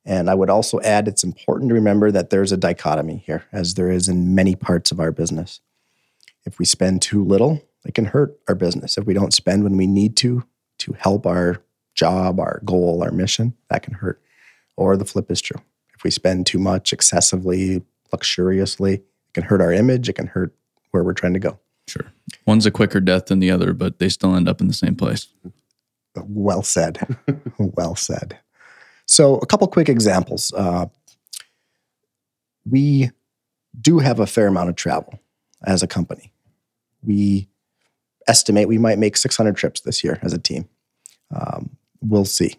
And 0.06 0.30
I 0.30 0.36
would 0.36 0.50
also 0.50 0.80
add 0.82 1.08
it's 1.08 1.24
important 1.24 1.70
to 1.70 1.76
remember 1.76 2.12
that 2.12 2.30
there's 2.30 2.52
a 2.52 2.58
dichotomy 2.58 3.24
here, 3.26 3.46
as 3.52 3.74
there 3.74 3.92
is 3.92 4.08
in 4.08 4.34
many 4.34 4.56
parts 4.56 4.92
of 4.92 5.00
our 5.00 5.12
business. 5.12 5.60
If 6.46 6.60
we 6.60 6.66
spend 6.66 7.02
too 7.02 7.24
little, 7.24 7.62
it 7.86 7.94
can 7.94 8.06
hurt 8.06 8.40
our 8.48 8.56
business. 8.56 8.98
If 8.98 9.06
we 9.06 9.14
don't 9.14 9.34
spend 9.34 9.64
when 9.64 9.76
we 9.76 9.88
need 9.88 10.16
to 10.18 10.46
to 10.80 10.94
help 10.94 11.26
our 11.26 11.62
job, 11.94 12.40
our 12.40 12.62
goal, 12.64 13.04
our 13.04 13.12
mission, 13.12 13.54
that 13.70 13.84
can 13.84 13.96
hurt. 13.96 14.22
Or 14.78 14.96
the 14.96 15.06
flip 15.06 15.30
is 15.32 15.42
true. 15.42 15.60
If 15.96 16.04
we 16.04 16.12
spend 16.12 16.46
too 16.46 16.60
much 16.60 16.94
excessively, 16.94 17.82
luxuriously, 18.12 18.94
it 18.94 19.34
can 19.34 19.44
hurt 19.44 19.62
our 19.62 19.74
image, 19.74 20.08
it 20.08 20.14
can 20.14 20.28
hurt 20.28 20.54
where 20.92 21.04
we're 21.04 21.14
trying 21.14 21.34
to 21.34 21.40
go. 21.40 21.60
Sure. 21.88 22.06
One's 22.46 22.66
a 22.66 22.72
quicker 22.72 23.00
death 23.00 23.26
than 23.26 23.40
the 23.40 23.50
other, 23.50 23.74
but 23.74 24.00
they 24.00 24.10
still 24.10 24.36
end 24.36 24.48
up 24.48 24.62
in 24.62 24.68
the 24.68 24.74
same 24.74 24.96
place. 24.96 25.28
Well 26.28 26.64
said. 26.64 27.18
well 27.58 27.96
said. 27.96 28.38
So, 29.06 29.38
a 29.38 29.46
couple 29.46 29.68
quick 29.68 29.90
examples. 29.90 30.54
Uh, 30.56 30.88
we 32.70 33.12
do 33.80 34.00
have 34.00 34.20
a 34.20 34.28
fair 34.28 34.48
amount 34.48 34.70
of 34.70 34.76
travel 34.76 35.20
as 35.66 35.82
a 35.84 35.88
company. 35.88 36.34
We 37.04 37.48
estimate 38.28 38.68
we 38.68 38.78
might 38.78 38.98
make 39.00 39.16
600 39.16 39.56
trips 39.56 39.82
this 39.82 40.04
year 40.04 40.20
as 40.22 40.34
a 40.34 40.38
team. 40.38 40.68
Um, 41.34 41.78
we'll 42.02 42.26
see. 42.26 42.56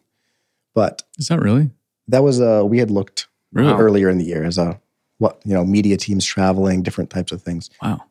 But 0.74 1.02
Is 1.18 1.28
that 1.28 1.40
really? 1.40 1.70
that 2.08 2.22
was 2.22 2.40
a, 2.40 2.64
we 2.64 2.78
had 2.78 2.90
looked 2.90 3.28
Really? 3.52 3.72
earlier 3.72 4.08
in 4.08 4.18
the 4.18 4.24
year 4.24 4.44
as 4.44 4.58
a, 4.58 4.80
what, 5.18 5.40
you 5.44 5.52
know, 5.54 5.64
media 5.64 5.96
teams 5.96 6.24
traveling, 6.24 6.82
different 6.82 7.10
types 7.10 7.32
of 7.32 7.42
things. 7.42 7.68
Wow. 7.82 8.02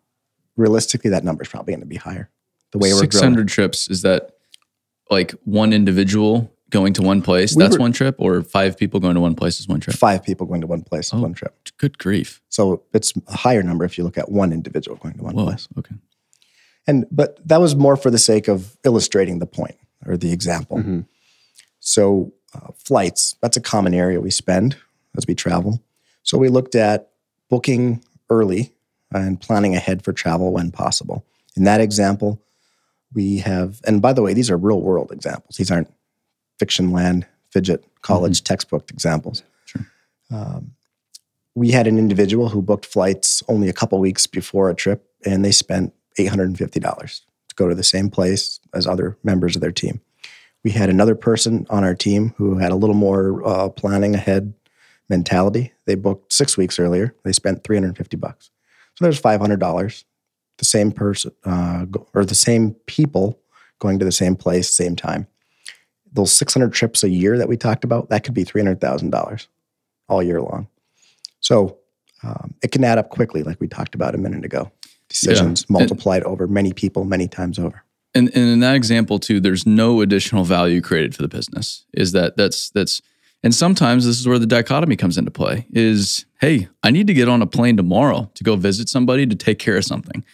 Realistically, 0.58 1.10
that 1.12 1.24
number 1.24 1.44
is 1.44 1.50
probably 1.50 1.72
going 1.74 1.82
to 1.82 1.86
be 1.88 1.96
higher. 1.96 2.30
The 2.72 2.80
way 2.80 2.92
we're 2.92 3.00
600 3.00 3.34
growing. 3.36 3.48
trips 3.48 3.90
is 3.90 4.02
that 4.02 4.37
like 5.10 5.32
one 5.46 5.74
individual 5.74 6.52
going 6.70 6.94
to 6.94 7.02
one 7.02 7.22
place? 7.22 7.56
We 7.56 7.64
that's 7.64 7.76
were- 7.78 7.82
one 7.82 7.94
trip, 7.94 8.16
or 8.20 8.42
five 8.42 8.78
people 8.78 9.00
going 9.00 9.16
to 9.16 9.22
one 9.22 9.36
place 9.36 9.60
is 9.60 9.68
one 9.68 9.80
trip. 9.80 9.96
Five 9.96 10.24
people 10.24 10.46
going 10.48 10.62
to 10.62 10.68
one 10.68 10.82
place, 10.84 11.14
Oh. 11.14 11.22
one 11.22 11.34
trip. 11.34 11.56
Good 11.78 11.98
grief! 11.98 12.42
So 12.50 12.84
it's 12.94 13.14
a 13.28 13.36
higher 13.38 13.64
number 13.64 13.86
if 13.86 13.98
you 13.98 14.04
look 14.04 14.18
at 14.18 14.32
one 14.32 14.52
individual 14.52 14.98
going 14.98 15.16
to 15.16 15.24
one 15.24 15.36
Whoa. 15.36 15.46
place. 15.46 15.68
Okay. 15.78 15.96
And 16.88 17.06
but 17.12 17.40
that 17.48 17.60
was 17.62 17.76
more 17.76 17.98
for 17.98 18.10
the 18.10 18.18
sake 18.18 18.48
of 18.48 18.78
illustrating 18.86 19.40
the 19.40 19.46
point 19.46 19.76
or 20.06 20.16
the 20.18 20.32
example. 20.32 20.78
Mhm. 20.78 21.06
So 21.80 22.34
uh, 22.54 22.72
flights, 22.78 23.36
that's 23.42 23.58
a 23.58 23.62
common 23.62 23.94
area 23.94 24.22
we 24.22 24.32
spend 24.32 24.78
as 25.18 25.28
we 25.28 25.36
travel. 25.36 25.82
So 26.24 26.38
we 26.38 26.48
looked 26.50 26.76
at 26.76 27.10
booking 27.50 28.04
early 28.30 28.74
and 29.14 29.40
planning 29.40 29.76
ahead 29.76 30.04
for 30.04 30.12
travel 30.14 30.52
when 30.54 30.72
possible. 30.72 31.26
In 31.56 31.64
that 31.66 31.82
example, 31.82 32.42
we 33.14 33.38
have, 33.38 33.82
and 33.86 34.02
by 34.02 34.14
the 34.14 34.22
way, 34.22 34.34
these 34.34 34.50
are 34.50 34.58
real 34.58 34.82
world 34.82 35.12
examples. 35.12 35.58
These 35.58 35.72
aren't 35.72 35.92
fiction 36.60 36.92
land, 36.92 37.26
fidget, 37.50 37.84
college 38.02 38.44
textbook 38.44 38.90
examples. 38.92 39.44
Sure. 39.66 39.86
Um, 40.32 40.72
we 41.56 41.72
had 41.72 41.88
an 41.88 41.98
individual 41.98 42.50
who 42.50 42.62
booked 42.62 42.86
flights 42.86 43.42
only 43.48 43.70
a 43.70 43.74
couple 43.74 44.00
weeks 44.00 44.28
before 44.28 44.70
a 44.70 44.76
trip, 44.76 45.10
and 45.26 45.44
they 45.44 45.52
spent 45.52 45.94
$850 46.20 47.22
to 47.50 47.56
go 47.56 47.68
to 47.68 47.76
the 47.76 47.84
same 47.84 48.10
place 48.10 48.60
as 48.74 48.86
other 48.86 49.18
members 49.24 49.56
of 49.56 49.62
their 49.62 49.72
team. 49.72 50.02
We 50.64 50.72
had 50.72 50.90
another 50.90 51.16
person 51.16 51.66
on 51.70 51.84
our 51.84 51.96
team 51.96 52.34
who 52.38 52.58
had 52.58 52.72
a 52.72 52.76
little 52.76 52.96
more 52.96 53.48
uh, 53.48 53.70
planning 53.70 54.16
ahead 54.16 54.54
mentality. 55.10 55.74
They 55.86 55.96
booked 55.96 56.34
six 56.34 56.58
weeks 56.58 56.80
earlier. 56.80 57.16
They 57.24 57.32
spent 57.32 57.64
350 57.64 58.18
bucks. 58.18 58.52
So 58.96 59.06
there's 59.06 59.22
$500. 59.22 60.04
The 60.58 60.66
same 60.66 60.92
person 60.92 61.32
uh, 61.46 61.86
or 62.14 62.26
the 62.26 62.36
same 62.36 62.72
people 62.86 63.40
going 63.80 64.00
to 64.00 64.06
the 64.06 64.12
same 64.12 64.36
place, 64.36 64.70
same 64.70 64.96
time. 64.96 65.28
Those 66.12 66.34
600 66.36 66.74
trips 66.74 67.04
a 67.04 67.10
year 67.10 67.38
that 67.38 67.48
we 67.48 67.58
talked 67.58 67.84
about, 67.84 68.10
that 68.10 68.24
could 68.24 68.34
be 68.34 68.44
$300,000 68.44 69.48
all 70.10 70.24
year 70.24 70.42
long. 70.42 70.68
So 71.42 71.78
um, 72.24 72.56
it 72.64 72.72
can 72.72 72.84
add 72.84 72.98
up 72.98 73.10
quickly, 73.10 73.44
like 73.44 73.60
we 73.60 73.68
talked 73.68 73.94
about 73.94 74.16
a 74.16 74.18
minute 74.18 74.44
ago. 74.44 74.72
Decisions 75.10 75.70
multiplied 75.70 76.24
over 76.24 76.48
many 76.48 76.74
people, 76.74 77.06
many 77.06 77.28
times 77.28 77.60
over. 77.60 77.84
And, 78.14 78.30
and 78.36 78.50
in 78.50 78.60
that 78.62 78.76
example 78.76 79.20
too, 79.20 79.40
there's 79.40 79.66
no 79.66 80.02
additional 80.02 80.44
value 80.44 80.82
created 80.82 81.16
for 81.16 81.22
the 81.22 81.28
business. 81.28 81.86
Is 81.94 82.12
that 82.14 82.36
that's 82.36 82.72
that's 82.72 83.02
and 83.44 83.54
sometimes 83.54 84.06
this 84.06 84.20
is 84.20 84.28
where 84.28 84.40
the 84.40 84.48
dichotomy 84.48 84.96
comes 84.96 85.18
into 85.18 85.32
play. 85.32 85.68
Is 85.72 86.26
hey, 86.42 86.68
I 86.84 86.92
need 86.92 87.08
to 87.08 87.14
get 87.14 87.30
on 87.30 87.42
a 87.42 87.48
plane 87.48 87.78
tomorrow 87.78 88.30
to 88.34 88.44
go 88.44 88.56
visit 88.56 88.90
somebody 88.90 89.26
to 89.28 89.36
take 89.36 89.60
care 89.60 89.78
of 89.78 89.86
something. 89.86 90.26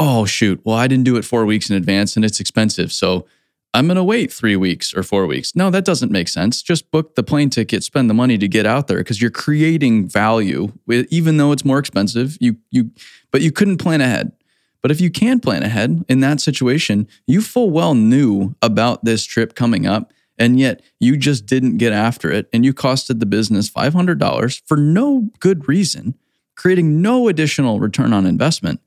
Oh, 0.00 0.24
shoot, 0.24 0.60
well, 0.64 0.76
I 0.76 0.88
didn't 0.88 1.04
do 1.04 1.16
it 1.16 1.26
four 1.26 1.44
weeks 1.44 1.68
in 1.68 1.76
advance 1.76 2.16
and 2.16 2.24
it's 2.24 2.40
expensive. 2.40 2.90
So 2.90 3.26
I'm 3.74 3.86
going 3.86 3.98
to 3.98 4.02
wait 4.02 4.32
three 4.32 4.56
weeks 4.56 4.94
or 4.94 5.02
four 5.02 5.26
weeks. 5.26 5.54
No, 5.54 5.68
that 5.68 5.84
doesn't 5.84 6.10
make 6.10 6.26
sense. 6.26 6.62
Just 6.62 6.90
book 6.90 7.16
the 7.16 7.22
plane 7.22 7.50
ticket, 7.50 7.84
spend 7.84 8.08
the 8.08 8.14
money 8.14 8.38
to 8.38 8.48
get 8.48 8.64
out 8.64 8.88
there 8.88 8.98
because 8.98 9.20
you're 9.20 9.30
creating 9.30 10.08
value, 10.08 10.72
even 10.88 11.36
though 11.36 11.52
it's 11.52 11.66
more 11.66 11.78
expensive. 11.78 12.38
You, 12.40 12.56
you, 12.70 12.90
but 13.30 13.42
you 13.42 13.52
couldn't 13.52 13.76
plan 13.76 14.00
ahead. 14.00 14.32
But 14.80 14.90
if 14.90 15.02
you 15.02 15.10
can 15.10 15.38
plan 15.38 15.62
ahead 15.62 16.02
in 16.08 16.20
that 16.20 16.40
situation, 16.40 17.06
you 17.26 17.42
full 17.42 17.70
well 17.70 17.94
knew 17.94 18.56
about 18.62 19.04
this 19.04 19.26
trip 19.26 19.54
coming 19.54 19.86
up 19.86 20.14
and 20.38 20.58
yet 20.58 20.82
you 20.98 21.18
just 21.18 21.44
didn't 21.44 21.76
get 21.76 21.92
after 21.92 22.32
it 22.32 22.48
and 22.54 22.64
you 22.64 22.72
costed 22.72 23.20
the 23.20 23.26
business 23.26 23.68
$500 23.70 24.62
for 24.66 24.78
no 24.78 25.28
good 25.38 25.68
reason 25.68 26.14
creating 26.56 27.00
no 27.02 27.28
additional 27.28 27.78
return 27.78 28.14
on 28.14 28.26
investment 28.26 28.80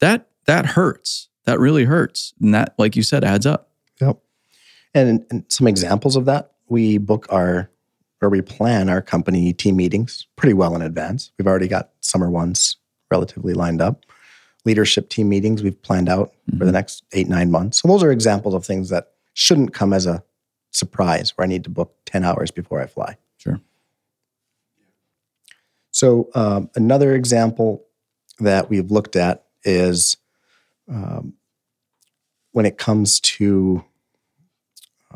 that 0.00 0.27
that 0.48 0.66
hurts 0.66 1.28
that 1.44 1.60
really 1.60 1.84
hurts 1.84 2.34
and 2.40 2.52
that 2.52 2.74
like 2.76 2.96
you 2.96 3.02
said 3.02 3.22
adds 3.22 3.46
up 3.46 3.68
Yep. 4.00 4.18
And, 4.94 5.26
and 5.30 5.44
some 5.48 5.66
examples 5.66 6.16
of 6.16 6.24
that, 6.26 6.52
we 6.68 6.98
book 6.98 7.26
our 7.30 7.70
or 8.20 8.28
we 8.28 8.42
plan 8.42 8.88
our 8.88 9.00
company 9.00 9.52
team 9.52 9.76
meetings 9.76 10.26
pretty 10.34 10.52
well 10.52 10.74
in 10.74 10.82
advance. 10.82 11.30
We've 11.38 11.46
already 11.46 11.68
got 11.68 11.90
summer 12.00 12.28
ones 12.28 12.76
relatively 13.12 13.54
lined 13.54 13.80
up. 13.80 14.04
Leadership 14.64 15.08
team 15.08 15.28
meetings 15.28 15.62
we've 15.62 15.80
planned 15.82 16.08
out 16.08 16.32
for 16.58 16.64
the 16.64 16.72
next 16.72 17.04
eight, 17.12 17.28
nine 17.28 17.52
months. 17.52 17.80
So 17.80 17.86
those 17.86 18.02
are 18.02 18.10
examples 18.10 18.54
of 18.54 18.66
things 18.66 18.88
that 18.88 19.12
shouldn't 19.34 19.72
come 19.72 19.92
as 19.92 20.04
a 20.04 20.24
surprise 20.72 21.32
where 21.36 21.44
I 21.44 21.48
need 21.48 21.62
to 21.64 21.70
book 21.70 21.94
10 22.06 22.24
hours 22.24 22.50
before 22.50 22.82
I 22.82 22.86
fly. 22.86 23.16
Sure. 23.36 23.60
So 25.92 26.28
um, 26.34 26.70
another 26.74 27.14
example 27.14 27.84
that 28.40 28.68
we've 28.68 28.90
looked 28.90 29.14
at 29.14 29.44
is 29.62 30.16
um, 30.88 31.34
when 32.52 32.66
it 32.66 32.78
comes 32.78 33.20
to 33.20 33.84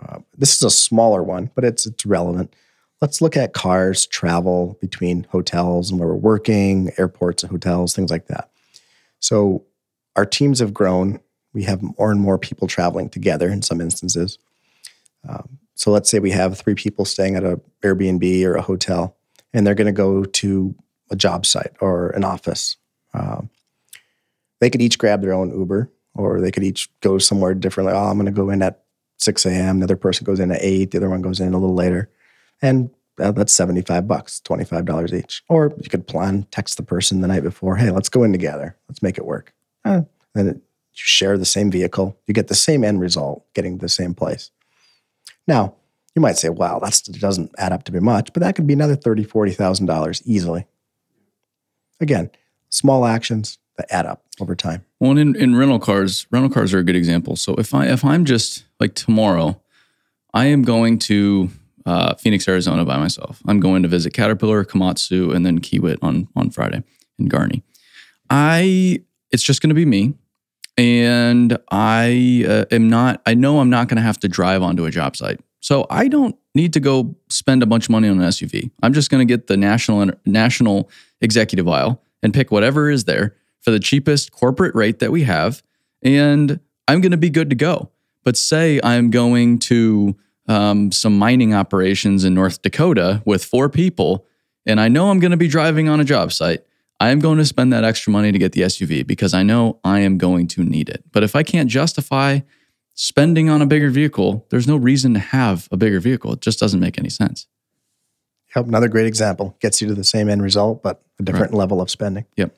uh, 0.01 0.19
this 0.37 0.57
is 0.57 0.63
a 0.63 0.71
smaller 0.71 1.23
one, 1.23 1.51
but 1.55 1.65
it's 1.65 1.87
it's 1.87 2.07
relevant. 2.07 2.55
Let's 3.01 3.21
look 3.21 3.37
at 3.37 3.53
cars, 3.53 4.07
travel 4.07 4.79
between 4.81 5.25
hotels 5.25 5.91
and 5.91 5.99
where 5.99 6.09
we're 6.09 6.15
working, 6.15 6.93
airports 6.99 7.43
and 7.43 7.51
hotels, 7.51 7.95
things 7.95 8.11
like 8.11 8.29
that. 8.29 8.51
So 9.19 9.65
our 10.15 10.25
teams 10.25 10.61
have 10.61 10.73
grown. 10.73 11.21
We 11.53 11.65
have 11.65 11.83
more 11.83 12.11
and 12.11 12.21
more 12.21 12.39
people 12.39 12.69
traveling 12.69 13.11
together 13.11 13.49
in 13.49 13.63
some 13.63 13.81
instances. 13.81 14.39
Um, 15.29 15.59
so 15.75 15.91
let's 15.91 16.11
say 16.11 16.19
we 16.19 16.31
have 16.31 16.59
three 16.59 16.75
people 16.75 17.05
staying 17.05 17.37
at 17.37 17.45
a 17.45 17.61
Airbnb 17.83 18.45
or 18.45 18.55
a 18.55 18.63
hotel, 18.63 19.17
and 19.53 19.67
they're 19.67 19.75
going 19.75 19.87
to 19.87 19.93
go 19.93 20.25
to 20.25 20.75
a 21.11 21.17
job 21.17 21.45
site 21.45 21.73
or 21.81 22.11
an 22.11 22.25
office. 22.25 22.77
Um, 23.15 23.51
they 24.63 24.71
could 24.71 24.81
each 24.81 24.97
grab 24.97 25.23
their 25.23 25.33
own 25.33 25.51
Uber, 25.51 25.91
or 26.15 26.41
they 26.41 26.53
could 26.53 26.63
each 26.63 26.89
go 27.01 27.19
somewhere 27.19 27.53
differently. 27.53 27.93
Oh, 27.93 28.05
I'm 28.05 28.15
going 28.17 28.27
to 28.27 28.31
go 28.31 28.49
in 28.49 28.63
at 28.63 28.85
6 29.19 29.45
a.m. 29.45 29.81
The 29.81 29.85
other 29.87 29.97
person 29.97 30.25
goes 30.25 30.39
in 30.39 30.53
at 30.53 30.63
8. 30.63 30.93
The 30.93 30.99
other 30.99 31.11
one 31.11 31.21
goes 31.21 31.41
in 31.41 31.53
a 31.53 31.59
little 31.59 31.75
later. 31.75 32.09
And 32.63 32.89
uh, 33.19 33.33
that's 33.33 33.53
75 33.53 34.07
bucks, 34.07 34.41
$25 34.45 35.15
each. 35.15 35.43
Or 35.49 35.75
you 35.83 35.91
could 35.91 36.07
plan, 36.07 36.47
text 36.53 36.77
the 36.77 36.85
person 36.85 37.23
the 37.23 37.27
night 37.27 37.43
before, 37.43 37.75
hey, 37.75 37.91
let's 37.91 38.09
go 38.09 38.23
in 38.23 38.31
together. 38.31 38.77
Let's 38.89 39.03
make 39.03 39.19
it 39.19 39.27
work. 39.27 39.53
Uh, 39.85 40.03
then 40.35 40.47
it, 40.47 40.57
you 40.57 40.63
share 40.93 41.37
the 41.37 41.45
same 41.45 41.69
vehicle. 41.69 42.17
You 42.29 42.33
get 42.33 42.47
the 42.47 42.55
same 42.55 42.85
end 42.85 43.01
result, 43.01 43.45
getting 43.55 43.79
to 43.79 43.83
the 43.83 43.89
same 43.89 44.15
place. 44.15 44.53
Now, 45.49 45.75
you 46.15 46.23
might 46.23 46.39
say, 46.39 46.51
wow, 46.51 46.79
that 46.79 47.03
doesn't 47.19 47.51
add 47.59 47.73
up 47.73 47.83
to 47.85 47.93
be 47.93 47.99
much, 47.99 48.33
but 48.33 48.45
that 48.45 48.55
could 48.55 48.69
be 48.69 48.75
another 48.75 48.97
$30,000, 48.97 49.27
$40,000 49.27 50.23
easily. 50.25 50.67
Again, 52.01 52.31
small 52.69 53.05
actions 53.05 53.59
add 53.91 54.07
up 54.07 54.23
over 54.41 54.55
time. 54.55 54.85
Well, 55.01 55.17
in, 55.17 55.37
in 55.37 55.57
rental 55.57 55.79
cars, 55.79 56.27
rental 56.31 56.51
cars 56.51 56.73
are 56.75 56.79
a 56.79 56.85
good 56.85 56.97
example. 56.97 57.37
So 57.37 57.55
if 57.55 57.75
I 57.75 57.87
if 57.87 58.05
I'm 58.05 58.25
just 58.25 58.65
like 58.81 58.95
tomorrow, 58.95 59.61
I 60.35 60.47
am 60.47 60.63
going 60.63 60.99
to 61.01 61.51
uh, 61.87 62.15
Phoenix, 62.15 62.47
Arizona 62.49 62.85
by 62.85 62.97
myself. 62.97 63.41
I'm 63.47 63.61
going 63.61 63.83
to 63.83 63.89
visit 63.89 64.13
Caterpillar, 64.13 64.65
Komatsu, 64.65 65.35
and 65.35 65.45
then 65.45 65.61
Kiewit 65.61 65.99
on 66.03 66.29
on 66.37 66.51
Friday 66.51 66.83
in 67.19 67.29
Garney. 67.29 67.63
I 68.31 69.03
it's 69.31 69.43
just 69.43 69.63
going 69.63 69.71
to 69.71 69.75
be 69.75 69.87
me, 69.87 70.15
and 70.77 71.59
I 71.71 72.45
uh, 72.49 72.65
am 72.71 72.89
not. 72.89 73.23
I 73.27 73.35
know 73.35 73.61
I'm 73.61 73.71
not 73.71 73.89
going 73.89 73.97
to 73.97 74.03
have 74.03 74.19
to 74.21 74.29
drive 74.29 74.63
onto 74.63 74.85
a 74.85 74.91
job 74.91 75.17
site, 75.17 75.41
so 75.61 75.87
I 75.91 76.09
don't 76.09 76.37
need 76.55 76.73
to 76.75 76.81
go 76.81 77.15
spend 77.29 77.63
a 77.63 77.67
bunch 77.67 77.87
of 77.87 77.91
money 77.91 78.09
on 78.09 78.21
an 78.21 78.29
SUV. 78.29 78.71
I'm 78.83 78.93
just 78.93 79.11
going 79.11 79.27
to 79.27 79.31
get 79.31 79.47
the 79.47 79.57
national 79.57 80.11
national 80.25 80.91
executive 81.21 81.69
aisle 81.69 82.03
and 82.23 82.33
pick 82.33 82.51
whatever 82.51 82.91
is 82.91 83.05
there 83.05 83.37
for 83.63 83.71
the 83.71 83.81
cheapest 83.81 84.33
corporate 84.33 84.75
rate 84.75 84.99
that 84.99 85.11
we 85.11 85.23
have, 85.23 85.63
and 86.03 86.61
I'm 86.87 87.01
going 87.01 87.13
to 87.13 87.17
be 87.17 87.31
good 87.31 87.51
to 87.51 87.57
go. 87.57 87.91
But 88.25 88.37
say 88.37 88.81
I'm 88.85 89.11
going 89.11 89.59
to 89.61 90.17
um, 90.49 90.93
some 90.93 91.17
mining 91.17 91.55
operations 91.55 92.25
in 92.25 92.35
North 92.35 92.63
Dakota 92.63 93.23
with 93.25 93.45
four 93.45 93.69
people, 93.69 94.27
and 94.67 94.81
I 94.81 94.89
know 94.89 95.11
I'm 95.11 95.21
going 95.21 95.31
to 95.31 95.37
be 95.37 95.49
driving 95.49 95.89
on 95.89 96.01
a 96.01 96.05
job 96.05 96.33
site. 96.33 96.65
I 97.01 97.11
am 97.11 97.19
going 97.19 97.39
to 97.39 97.45
spend 97.45 97.73
that 97.73 97.83
extra 97.83 98.13
money 98.13 98.31
to 98.31 98.39
get 98.39 98.53
the 98.53 98.61
SUV 98.61 99.05
because 99.05 99.35
I 99.35 99.43
know 99.43 99.81
I 99.83 100.01
am 100.01 100.19
going 100.19 100.47
to 100.49 100.63
need 100.63 100.89
it. 100.89 101.03
But 101.11 101.25
if 101.25 101.35
I 101.35 101.43
can't 101.43 101.69
justify 101.69 102.41
spending 102.95 103.49
on 103.49 103.61
a 103.61 103.67
bigger 103.67 103.91
vehicle, 103.91 104.47
there's 104.51 104.69
no 104.69 104.77
reason 104.77 105.15
to 105.15 105.21
have 105.21 105.69
a 105.73 105.77
bigger 105.77 105.99
vehicle. 105.99 106.35
It 106.35 106.41
just 106.41 106.61
doesn't 106.61 106.79
make 106.79 106.99
any 106.99 107.09
sense. 107.09 107.47
Yep, 108.55 108.67
another 108.67 108.89
great 108.89 109.07
example. 109.07 109.57
Gets 109.61 109.81
you 109.81 109.89
to 109.89 109.95
the 109.95 110.05
same 110.05 110.29
end 110.29 110.43
result, 110.43 110.83
but 110.83 111.03
a 111.19 111.23
different 111.23 111.55
level 111.55 111.81
of 111.81 111.91
spending. 111.91 112.27
Yep. 112.37 112.55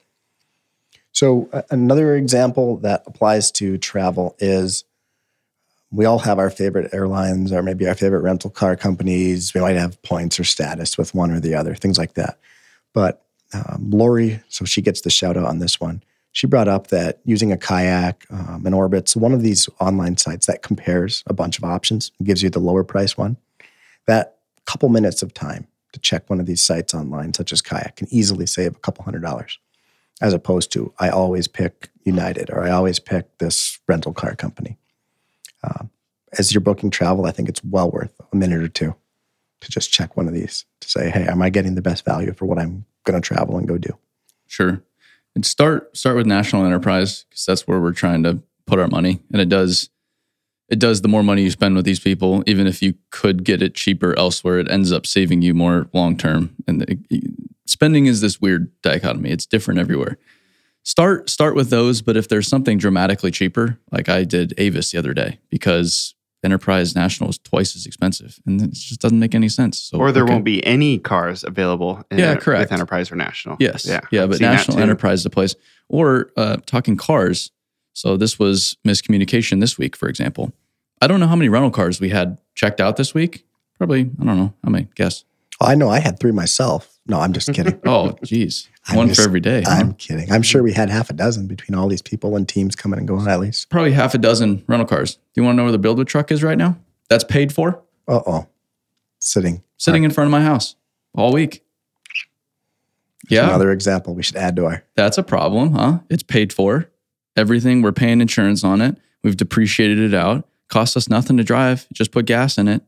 So, 1.15 1.49
another 1.71 2.17
example 2.17 2.77
that 2.79 3.05
applies 3.07 3.53
to 3.53 3.79
travel 3.79 4.35
is 4.41 4.85
we 5.93 6.07
all 6.07 6.19
have 6.19 6.41
our 6.41 6.51
favorite 6.51 6.93
airlines 6.93 7.53
or 7.53 7.63
maybe 7.63 7.87
our 7.87 7.95
favorite 7.95 8.23
rental 8.23 8.51
car 8.51 8.75
companies. 8.75 9.55
We 9.55 9.61
might 9.61 9.77
have 9.77 10.03
points 10.03 10.41
or 10.41 10.45
status 10.45 10.99
with 10.99 11.15
one 11.15 11.31
or 11.31 11.39
the 11.39 11.55
other, 11.55 11.77
things 11.77 11.99
like 11.99 12.15
that. 12.15 12.37
But 12.93 13.23
um, 13.53 13.91
Lori, 13.91 14.43
so 14.49 14.65
she 14.65 14.83
gets 14.83 15.03
the 15.03 15.11
shout 15.11 15.37
out 15.37 15.45
on 15.45 15.61
this 15.61 15.81
one. 15.81 16.03
She 16.33 16.49
brought 16.49 16.67
up 16.67 16.89
that 16.89 17.21
using 17.25 17.53
a 17.53 17.57
kayak, 17.57 18.27
um, 18.31 18.67
an 18.67 18.73
Orbitz, 18.73 19.15
one 19.15 19.33
of 19.33 19.43
these 19.43 19.69
online 19.81 20.17
sites 20.17 20.47
that 20.47 20.63
compares 20.63 21.23
a 21.29 21.33
bunch 21.33 21.59
of 21.59 21.65
options, 21.65 22.11
gives 22.25 22.43
you 22.43 22.51
the 22.51 22.59
lower 22.59 22.83
price 22.83 23.17
one. 23.17 23.37
That 24.07 24.39
couple 24.67 24.89
minutes 24.89 25.23
of 25.23 25.33
time 25.33 25.69
to 25.93 26.01
check 26.01 26.29
one 26.29 26.41
of 26.41 26.47
these 26.47 26.65
sites 26.65 26.93
online, 26.93 27.35
such 27.35 27.53
as 27.53 27.63
kayak, 27.63 27.95
can 27.97 28.09
easily 28.11 28.47
save 28.47 28.75
a 28.75 28.81
couple 28.81 29.05
hundred 29.05 29.23
dollars 29.23 29.61
as 30.21 30.33
opposed 30.33 30.73
to 30.73 30.93
I 30.99 31.09
always 31.09 31.49
pick 31.49 31.91
United 32.05 32.51
or 32.51 32.65
I 32.65 32.71
always 32.71 32.99
pick 32.99 33.39
this 33.39 33.79
rental 33.89 34.13
car 34.13 34.35
company. 34.35 34.79
Um, 35.63 35.91
as 36.39 36.53
you're 36.53 36.61
booking 36.61 36.91
travel, 36.91 37.27
I 37.27 37.31
think 37.31 37.49
it's 37.49 37.63
well 37.65 37.91
worth 37.91 38.13
a 38.33 38.37
minute 38.37 38.63
or 38.63 38.69
two 38.69 38.95
to 39.61 39.71
just 39.71 39.93
check 39.93 40.17
one 40.17 40.29
of 40.29 40.35
these 40.35 40.65
to 40.81 40.89
say, 40.89 41.11
hey, 41.11 41.25
am 41.25 41.43
I 41.43 41.51
getting 41.51 41.75
the 41.75 41.83
best 41.83 42.05
value 42.05 42.33
for 42.33 42.45
what 42.47 42.59
I'm 42.59 42.85
going 43.05 43.21
to 43.21 43.27
travel 43.27 43.57
and 43.57 43.67
go 43.67 43.79
do? 43.79 43.97
Sure. 44.47 44.83
And 45.35 45.45
start 45.45 45.97
start 45.97 46.17
with 46.17 46.27
national 46.27 46.65
enterprise 46.65 47.25
because 47.29 47.45
that's 47.45 47.67
where 47.67 47.81
we're 47.81 47.93
trying 47.93 48.23
to 48.23 48.41
put 48.67 48.79
our 48.79 48.89
money, 48.89 49.21
and 49.33 49.41
it 49.41 49.49
does 49.49 49.91
it 50.69 50.79
does 50.79 51.03
the 51.03 51.09
more 51.09 51.23
money 51.23 51.43
you 51.43 51.51
spend 51.51 51.77
with 51.77 51.85
these 51.85 52.01
people, 52.01 52.43
even 52.47 52.67
if 52.67 52.83
you 52.83 52.95
could 53.11 53.45
get 53.45 53.61
it 53.61 53.75
cheaper 53.75 54.19
elsewhere, 54.19 54.59
it 54.59 54.71
ends 54.71 54.93
up 54.93 55.07
saving 55.07 55.43
you 55.43 55.55
more 55.55 55.89
long 55.93 56.17
term. 56.17 56.55
And 56.67 57.07
spending 57.85 58.07
is 58.07 58.23
this 58.23 58.41
weird 58.41 58.71
dichotomy; 58.81 59.31
it's 59.31 59.45
different 59.47 59.79
everywhere. 59.79 60.17
Start 60.85 61.29
start 61.29 61.55
with 61.55 61.71
those, 61.71 62.01
but 62.01 62.17
if 62.17 62.29
there's 62.29 62.49
something 62.49 62.79
dramatically 62.79 63.31
cheaper, 63.31 63.79
like 63.93 64.09
I 64.09 64.25
did 64.25 64.55
Avis 64.57 64.91
the 64.91 64.99
other 64.99 65.13
day, 65.13 65.39
because 65.51 66.15
Enterprise 66.43 66.95
National 66.95 67.31
is 67.31 67.39
twice 67.39 67.77
as 67.77 67.87
expensive, 67.87 68.39
and 68.47 68.61
it 68.61 68.73
just 68.73 69.01
doesn't 69.01 69.19
make 69.19 69.35
any 69.35 69.49
sense. 69.49 69.79
So, 69.79 69.99
or 69.99 70.13
there 70.13 70.25
okay. 70.25 70.33
won't 70.33 70.45
be 70.45 70.65
any 70.65 70.99
cars 70.99 71.45
available. 71.45 72.03
In, 72.11 72.19
Yeah, 72.19 72.37
correct. 72.37 72.71
With 72.71 72.73
Enterprise 72.73 73.11
or 73.11 73.17
National. 73.17 73.57
Yes. 73.61 73.87
Yeah. 73.87 74.01
Yeah. 74.11 74.27
But 74.27 74.41
National. 74.41 74.79
Enterprise 74.79 75.21
is 75.21 75.25
the 75.25 75.31
place. 75.31 75.55
Or 75.89 76.31
uh, 76.37 76.57
talking 76.67 76.97
cars. 76.97 77.51
So 77.93 78.17
this 78.17 78.39
was 78.39 78.77
miscommunication 78.87 79.61
this 79.61 79.79
week, 79.79 79.95
for 79.97 80.09
example. 80.09 80.53
I 81.01 81.07
don't 81.07 81.21
know 81.21 81.27
how 81.27 81.37
many 81.37 81.49
rental 81.49 81.71
cars 81.71 82.01
we 82.01 82.11
had 82.11 82.39
checked 82.55 82.81
out 82.81 82.97
this 82.97 83.15
week. 83.15 83.47
Probably, 83.79 84.01
I 84.01 84.25
don't 84.25 84.39
know. 84.39 84.55
How 84.63 84.71
many? 84.71 84.89
Guess. 84.97 85.25
Oh, 85.61 85.67
I 85.67 85.75
know 85.75 85.89
I 85.89 86.01
had 86.01 86.19
three 86.19 86.33
myself. 86.33 86.94
No, 87.07 87.21
I'm 87.21 87.33
just 87.35 87.53
kidding. 87.53 87.79
Oh, 87.87 88.17
geez. 88.25 88.69
I'm 88.89 88.97
One 88.97 89.09
just- 89.09 89.21
for 89.21 89.27
every 89.27 89.41
day. 89.41 89.63
huh? 89.67 89.73
I'm 89.73 89.95
kidding. 89.95 90.31
I'm 90.33 90.43
sure 90.43 90.63
we 90.63 90.73
had 90.73 90.89
half 90.91 91.11
a 91.11 91.13
dozen 91.13 91.47
between 91.47 91.77
all 91.77 91.87
these 91.89 92.01
people 92.03 92.35
and 92.37 92.49
teams 92.49 92.75
coming 92.75 92.99
and 92.99 93.07
going 93.07 93.29
at 93.29 93.41
least. 93.41 93.69
Probably 93.71 93.93
half 93.93 94.15
a 94.15 94.19
dozen 94.19 94.65
rental 94.67 94.87
cars. 94.87 95.15
Do 95.17 95.21
you 95.41 95.43
want 95.45 95.55
to 95.55 95.57
know 95.59 95.65
where 95.65 95.73
the 95.73 95.79
BuildWitt 95.79 96.07
truck 96.07 96.33
is 96.33 96.43
right 96.43 96.57
now? 96.59 96.79
That's 97.11 97.25
paid 97.25 97.53
for, 97.53 97.83
Uh 98.09 98.21
oh. 98.27 98.47
Sitting. 99.19 99.63
sitting 99.77 100.05
in 100.05 100.11
front 100.11 100.27
of 100.29 100.33
my 100.33 100.43
house 100.43 100.77
all 101.15 101.33
week. 101.33 101.63
Yeah. 103.29 103.45
Another 103.49 103.71
example 103.71 104.15
we 104.15 104.23
should 104.23 104.37
add 104.37 104.57
to 104.57 104.67
our. 104.67 104.85
That's 104.97 105.17
a 105.19 105.23
problem, 105.23 105.73
huh? 105.73 106.01
It's 106.11 106.23
paid 106.23 106.53
for. 106.53 106.91
Everything, 107.37 107.83
we're 107.83 107.93
paying 107.93 108.21
insurance 108.21 108.63
on 108.65 108.81
it. 108.81 108.97
We've 109.23 109.37
depreciated 109.37 109.99
it 109.99 110.15
out. 110.15 110.47
Cost 110.69 110.97
us 110.97 111.09
nothing 111.09 111.37
to 111.39 111.45
drive. 111.45 111.87
Just 111.93 112.13
put 112.13 112.27
gas 112.27 112.59
in 112.59 112.69
it. 112.69 112.83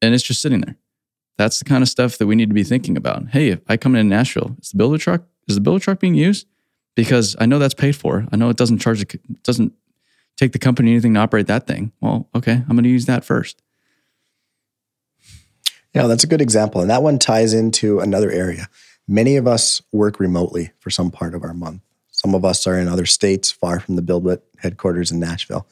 And 0.00 0.14
it's 0.14 0.24
just 0.24 0.40
sitting 0.40 0.60
there. 0.62 0.76
That's 1.38 1.58
the 1.60 1.64
kind 1.64 1.82
of 1.82 1.88
stuff 1.88 2.18
that 2.18 2.26
we 2.26 2.34
need 2.34 2.50
to 2.50 2.54
be 2.54 2.64
thinking 2.64 2.96
about. 2.96 3.28
Hey, 3.28 3.48
if 3.48 3.60
I 3.68 3.78
come 3.78 3.94
in 3.94 4.08
Nashville, 4.08 4.56
is 4.60 4.70
the 4.70 4.76
builder 4.76 4.98
truck, 4.98 5.22
is 5.46 5.54
the 5.54 5.60
builder 5.62 5.82
truck 5.82 6.00
being 6.00 6.14
used? 6.14 6.46
because 6.98 7.36
I 7.38 7.46
know 7.46 7.60
that's 7.60 7.74
paid 7.74 7.94
for. 7.94 8.26
I 8.32 8.36
know 8.36 8.48
it 8.48 8.56
doesn't 8.56 8.80
charge, 8.80 9.02
it 9.02 9.42
doesn't 9.44 9.72
take 10.36 10.50
the 10.50 10.58
company 10.58 10.90
anything 10.90 11.14
to 11.14 11.20
operate 11.20 11.46
that 11.46 11.64
thing. 11.64 11.92
Well, 12.00 12.28
okay, 12.34 12.54
I'm 12.54 12.74
going 12.74 12.82
to 12.82 12.90
use 12.90 13.06
that 13.06 13.24
first. 13.24 13.62
Yeah, 15.94 16.08
that's 16.08 16.24
a 16.24 16.26
good 16.26 16.40
example. 16.40 16.80
And 16.80 16.90
that 16.90 17.04
one 17.04 17.20
ties 17.20 17.54
into 17.54 18.00
another 18.00 18.32
area. 18.32 18.68
Many 19.06 19.36
of 19.36 19.46
us 19.46 19.80
work 19.92 20.18
remotely 20.18 20.72
for 20.80 20.90
some 20.90 21.12
part 21.12 21.36
of 21.36 21.44
our 21.44 21.54
month. 21.54 21.82
Some 22.10 22.34
of 22.34 22.44
us 22.44 22.66
are 22.66 22.76
in 22.76 22.88
other 22.88 23.06
states 23.06 23.48
far 23.48 23.78
from 23.78 23.94
the 23.94 24.02
BuildWitt 24.02 24.40
headquarters 24.58 25.12
in 25.12 25.20
Nashville. 25.20 25.68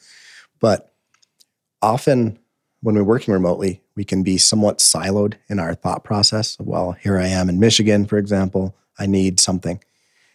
But 0.61 0.95
often 1.83 2.39
when 2.87 2.95
we're 2.95 3.03
working 3.03 3.35
remotely, 3.35 3.83
we 3.97 4.05
can 4.05 4.23
be 4.23 4.39
somewhat 4.39 4.79
siloed 4.79 5.35
in 5.49 5.59
our 5.59 5.75
thought 5.75 6.05
process. 6.05 6.57
Well, 6.61 6.93
here 6.93 7.19
I 7.19 7.27
am 7.27 7.49
in 7.49 7.59
Michigan, 7.59 8.07
for 8.07 8.17
example. 8.17 8.77
I 8.97 9.07
need 9.07 9.41
something. 9.41 9.83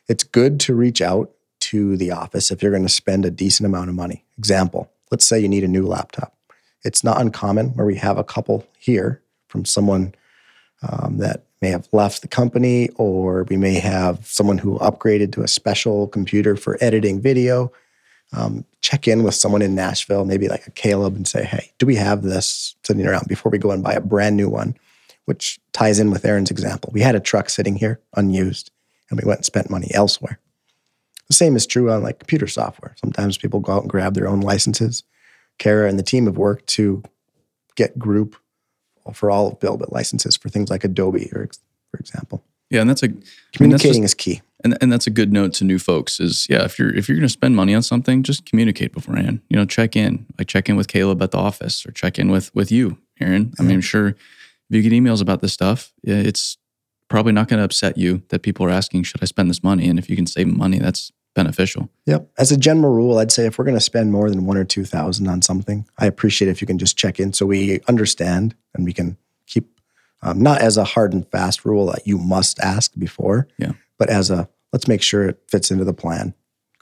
It's 0.10 0.26
good 0.26 0.60
to 0.62 0.76
reach 0.76 1.02
out 1.02 1.32
to 1.62 1.96
the 1.96 2.12
office 2.12 2.52
if 2.52 2.62
you're 2.62 2.74
going 2.74 2.84
to 2.84 2.90
spend 2.90 3.24
a 3.24 3.32
decent 3.32 3.68
amount 3.68 3.88
of 3.88 3.96
money. 3.96 4.26
Example, 4.38 4.92
let's 5.12 5.26
say 5.26 5.40
you 5.40 5.48
need 5.48 5.64
a 5.64 5.70
new 5.70 5.88
laptop. 5.88 6.36
It's 6.84 7.06
not 7.06 7.22
uncommon 7.22 7.70
where 7.70 7.86
we 7.86 7.96
have 7.96 8.18
a 8.18 8.24
couple 8.24 8.68
here 8.78 9.22
from 9.48 9.64
someone 9.64 10.14
um, 10.82 11.20
that 11.20 11.46
may 11.62 11.70
have 11.70 11.88
left 11.94 12.22
the 12.22 12.28
company, 12.28 12.90
or 12.96 13.44
we 13.44 13.56
may 13.56 13.76
have 13.76 14.28
someone 14.28 14.58
who 14.58 14.78
upgraded 14.80 15.32
to 15.32 15.44
a 15.44 15.48
special 15.48 16.06
computer 16.06 16.58
for 16.58 16.78
editing 16.82 17.22
video. 17.22 17.72
Um, 18.34 18.66
check 18.80 19.08
in 19.08 19.24
with 19.24 19.36
someone 19.36 19.62
in 19.62 19.76
Nashville, 19.76 20.26
maybe 20.26 20.48
like 20.48 20.66
a 20.66 20.72
Caleb, 20.72 21.16
and 21.16 21.28
say, 21.28 21.44
hey, 21.44 21.72
do 21.78 21.86
we 21.86 21.96
have 21.96 22.22
this 22.22 22.76
sitting 22.84 23.06
around 23.06 23.28
before 23.28 23.52
we 23.52 23.58
go 23.58 23.72
and 23.72 23.84
buy 23.84 23.94
a 23.94 24.02
brand 24.02 24.38
new 24.38 24.50
one? 24.50 24.76
Which 25.26 25.60
ties 25.74 26.00
in 26.00 26.12
with 26.12 26.26
Aaron's 26.26 26.52
example. 26.52 26.90
We 26.94 27.02
had 27.02 27.16
a 27.16 27.20
truck 27.20 27.50
sitting 27.50 27.76
here 27.76 28.00
unused, 28.16 28.72
and 29.10 29.20
we 29.20 29.28
went 29.28 29.40
and 29.40 29.46
spent 29.46 29.70
money 29.70 29.92
elsewhere. 29.94 30.40
The 31.28 31.36
same 31.36 31.56
is 31.56 31.66
true 31.66 31.92
on 31.92 32.04
like 32.04 32.20
computer 32.20 32.48
software. 32.48 32.96
Sometimes 32.98 33.38
people 33.38 33.60
go 33.60 33.74
out 33.74 33.84
and 33.84 33.90
grab 33.90 34.16
their 34.16 34.28
own 34.28 34.42
licenses. 34.42 35.04
Kara 35.60 35.88
and 35.88 36.00
the 36.00 36.04
team 36.04 36.26
have 36.26 36.38
worked 36.38 36.68
to 36.68 37.04
get 37.76 37.98
group 38.00 38.36
for 39.14 39.32
all 39.32 39.48
of 39.48 39.60
BuildWitt 39.60 39.92
licenses 39.92 40.36
for 40.36 40.50
things 40.50 40.70
like 40.70 40.84
Adobe, 40.84 41.32
or 41.34 41.50
for 41.90 42.00
example. 42.00 42.44
Yeah, 42.70 42.82
and 42.82 42.90
that's 42.90 43.04
a 43.04 43.10
Communicating 43.54 43.92
I 43.92 43.96
mean, 43.96 44.04
is 44.06 44.14
key. 44.14 44.42
And 44.64 44.78
and 44.82 44.92
that's 44.92 45.08
a 45.08 45.10
good 45.10 45.32
note 45.32 45.54
to 45.54 45.64
new 45.64 45.80
folks 45.80 46.20
is 46.20 46.48
yeah 46.50 46.64
if 46.64 46.78
you're 46.78 46.94
if 46.96 47.08
you're 47.08 47.18
going 47.18 47.28
to 47.28 47.30
spend 47.30 47.56
money 47.56 47.74
on 47.74 47.82
something 47.82 48.24
just 48.24 48.46
communicate 48.46 48.94
beforehand 48.94 49.42
you 49.50 49.58
know 49.58 49.66
check 49.66 49.96
in 49.96 50.26
like 50.38 50.48
check 50.48 50.70
in 50.70 50.76
with 50.76 50.88
caleb 50.88 51.22
at 51.22 51.32
the 51.32 51.38
office 51.38 51.86
or 51.86 51.92
check 51.92 52.18
in 52.20 52.30
with 52.32 52.54
with 52.56 52.72
you 52.72 52.98
aaron. 53.20 53.54
I 53.60 53.64
mean 53.64 53.76
i'm 53.76 53.82
sure 53.82 54.10
if 54.10 54.18
you 54.70 54.82
get 54.82 54.92
emails 54.94 55.22
about 55.22 55.42
this 55.42 55.54
stuff 55.54 55.94
yeah, 56.04 56.16
it's 56.16 56.58
probably 57.10 57.34
not 57.34 57.48
going 57.50 57.58
to 57.60 57.66
upset 57.66 57.98
you 57.98 58.22
that 58.30 58.42
people 58.42 58.66
are 58.66 58.70
asking 58.70 59.04
should 59.04 59.22
i 59.22 59.26
spend 59.26 59.50
this 59.50 59.64
money? 59.64 59.90
And 59.90 60.00
if 60.00 60.10
you 60.10 60.16
can 60.16 60.28
save 60.28 60.48
money 60.48 60.80
that's 60.80 61.12
beneficial. 61.34 61.90
Yep. 62.06 62.30
As 62.38 62.52
a 62.52 62.58
general 62.58 62.94
rule, 62.94 63.18
I'd 63.18 63.32
say 63.32 63.46
if 63.46 63.58
we're 63.58 63.66
going 63.66 63.78
to 63.78 63.82
spend 63.82 64.12
more 64.12 64.30
than 64.30 64.46
one 64.46 64.58
or 64.58 64.66
two 64.66 64.86
thousand 64.86 65.28
on 65.28 65.42
something, 65.42 65.86
I 65.98 66.06
appreciate 66.06 66.50
if 66.50 66.62
you 66.62 66.68
can 66.68 66.78
just 66.78 66.98
check 66.98 67.20
in 67.20 67.34
so 67.34 67.46
we 67.46 67.80
understand 67.88 68.56
and 68.74 68.86
we 68.86 68.94
can 68.94 69.18
keep 69.48 69.80
um, 70.22 70.42
not 70.42 70.62
as 70.62 70.78
a 70.78 70.84
hard 70.84 71.14
and 71.14 71.28
fast 71.30 71.66
rule 71.66 71.88
that 71.88 72.06
you 72.06 72.18
must 72.18 72.60
ask 72.60 72.92
before, 72.98 73.48
Yeah. 73.58 73.72
But 74.02 74.10
as 74.10 74.32
a 74.32 74.50
let's 74.74 74.88
make 74.88 75.04
sure 75.04 75.30
it 75.30 75.40
fits 75.48 75.70
into 75.70 75.84
the 75.84 75.94
plan 75.94 76.34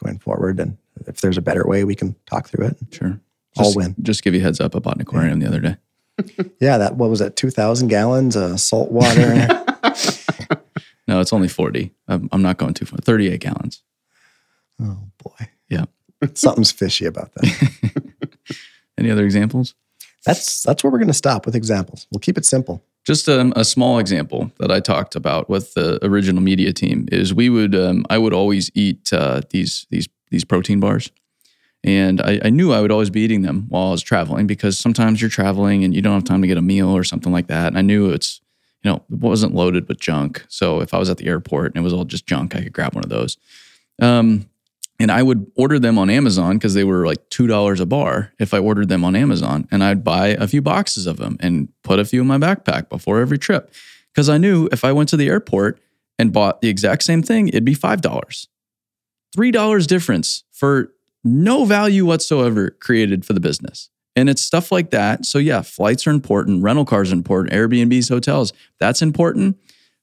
going 0.02 0.18
forward. 0.20 0.58
And 0.58 0.78
if 1.06 1.20
there's 1.20 1.38
a 1.38 1.42
better 1.42 1.68
way, 1.68 1.84
we 1.84 1.94
can 1.94 2.16
talk 2.26 2.48
through 2.48 2.68
it. 2.68 2.78
sure 2.92 3.20
I'll 3.58 3.66
just, 3.66 3.76
win. 3.76 3.94
just 4.02 4.24
give 4.24 4.34
you 4.34 4.40
a 4.40 4.44
heads 4.44 4.62
up 4.62 4.74
I 4.74 4.80
bought 4.80 4.96
an 4.96 5.02
aquarium 5.02 5.40
the 5.42 5.48
other 5.48 5.60
day 5.60 5.76
Yeah, 6.62 6.78
that 6.78 6.96
what 6.96 7.10
was 7.10 7.20
that? 7.20 7.36
Two 7.36 7.50
thousand 7.50 7.90
gallons 7.90 8.38
of 8.38 8.62
salt 8.62 8.90
water. 8.90 9.36
no 11.10 11.20
it's 11.20 11.34
only 11.34 11.50
40 11.50 11.92
i'm, 12.08 12.30
I'm 12.32 12.42
not 12.42 12.58
going 12.58 12.74
too 12.74 12.86
far 12.86 13.00
38 13.00 13.42
gallons 13.42 13.84
oh 14.82 15.00
boy. 15.22 15.50
Yeah. 15.68 15.86
Something's 16.36 16.72
fishy 16.72 17.06
about 17.06 17.34
that. 17.34 18.14
any 18.98 19.12
other 19.12 19.26
examples 19.26 19.76
That's 20.26 20.63
that's 20.63 20.86
where 20.86 20.91
we're 20.91 21.00
going 21.00 21.08
to 21.08 21.13
stop 21.13 21.46
with 21.46 21.56
examples. 21.56 22.08
We'll 22.12 22.20
keep 22.20 22.38
it 22.38 22.46
simple. 22.46 22.82
Just 23.10 23.28
um, 23.28 23.52
a 23.56 23.65
small 23.65 23.98
example 23.98 24.52
that 24.60 24.72
I 24.72 24.80
talked 24.80 25.15
about 25.15 25.50
with 25.50 25.74
the 25.74 25.98
original 26.06 26.43
media 26.43 26.72
team 26.72 27.08
is 27.12 27.34
we 27.34 27.50
would 27.50 27.74
um, 27.74 28.06
I 28.08 28.19
would 28.19 28.36
always 28.36 28.69
eat 28.76 29.12
uh, 29.12 29.41
these 29.50 29.88
these 29.89 30.08
these 30.30 30.45
protein 30.45 30.80
bars, 30.80 31.10
and 31.84 32.22
I, 32.22 32.39
I 32.45 32.50
knew 32.52 32.72
I 32.72 32.82
would 32.82 32.91
always 32.91 33.10
be 33.10 33.22
eating 33.22 33.41
them 33.41 33.65
while 33.69 33.88
I 33.88 33.91
was 33.93 34.04
traveling 34.04 34.45
because 34.45 34.78
sometimes 34.78 35.22
you're 35.22 35.30
traveling 35.32 35.84
and 35.84 35.95
you 35.95 36.04
don't 36.04 36.13
have 36.13 36.24
time 36.24 36.43
to 36.43 36.48
get 36.48 36.60
a 36.60 36.62
meal 36.62 36.89
or 36.89 37.04
something 37.04 37.34
like 37.34 37.48
that. 37.48 37.65
And 37.65 37.80
I 37.80 37.82
knew 37.82 38.12
it's 38.12 38.41
you 38.84 38.91
know 38.91 38.98
it 39.12 39.17
wasn't 39.17 39.56
loaded 39.56 39.88
with 39.88 40.00
junk, 40.00 40.45
so 40.48 40.80
if 40.80 40.93
I 40.93 41.00
was 41.00 41.10
at 41.10 41.17
the 41.17 41.26
airport 41.26 41.72
and 41.72 41.78
it 41.78 41.84
was 41.84 41.93
all 41.93 42.06
just 42.06 42.28
junk, 42.28 42.56
I 42.56 42.62
could 42.62 42.74
grab 42.74 42.93
one 42.93 43.04
of 43.04 43.10
those. 43.10 43.38
Um, 44.00 44.48
and 45.00 45.12
I 45.12 45.24
would 45.24 45.50
order 45.56 45.80
them 45.80 45.98
on 45.98 46.10
Amazon 46.10 46.58
because 46.58 46.74
they 46.74 46.84
were 46.84 47.06
like 47.06 47.30
two 47.30 47.48
dollars 47.48 47.80
a 47.80 47.86
bar 47.86 48.34
if 48.38 48.54
I 48.54 48.60
ordered 48.60 48.90
them 48.90 49.06
on 49.06 49.16
Amazon, 49.16 49.68
and 49.72 49.84
I'd 49.84 50.04
buy 50.04 50.30
a 50.30 50.48
few 50.48 50.62
boxes 50.62 51.08
of 51.08 51.18
them 51.18 51.38
and 51.40 51.70
put 51.84 52.00
a 52.00 52.06
few 52.06 52.22
in 52.22 52.28
my 52.28 52.38
backpack 52.38 52.90
before 52.90 53.20
every 53.22 53.38
trip. 53.38 53.74
Because 54.14 54.28
I 54.30 54.38
knew 54.38 54.68
if 54.72 54.84
I 54.84 54.92
went 54.92 55.10
to 55.10 55.18
the 55.18 55.28
airport 55.28 55.80
and 56.18 56.34
bought 56.34 56.62
the 56.62 56.68
exact 56.68 57.04
same 57.04 57.24
thing, 57.24 57.48
it'd 57.48 57.64
be 57.64 57.74
five 57.74 58.02
dollars, 58.02 58.50
three 59.34 59.52
dollars 59.52 59.88
difference 59.88 60.44
for 60.52 60.94
no 61.24 61.66
value 61.66 62.06
whatsoever 62.06 62.70
created 62.70 63.26
for 63.26 63.34
the 63.34 63.40
business. 63.40 63.90
And 64.16 64.30
it's 64.30 64.42
stuff 64.42 64.72
like 64.72 64.90
that. 64.90 65.26
So 65.26 65.38
yeah, 65.38 65.62
flights 65.62 66.06
are 66.08 66.12
important, 66.12 66.64
rental 66.64 66.86
cars 66.86 67.12
are 67.12 67.16
important, 67.16 67.54
Airbnbs, 67.54 68.10
hotels, 68.10 68.52
that's 68.80 69.02
important, 69.02 69.58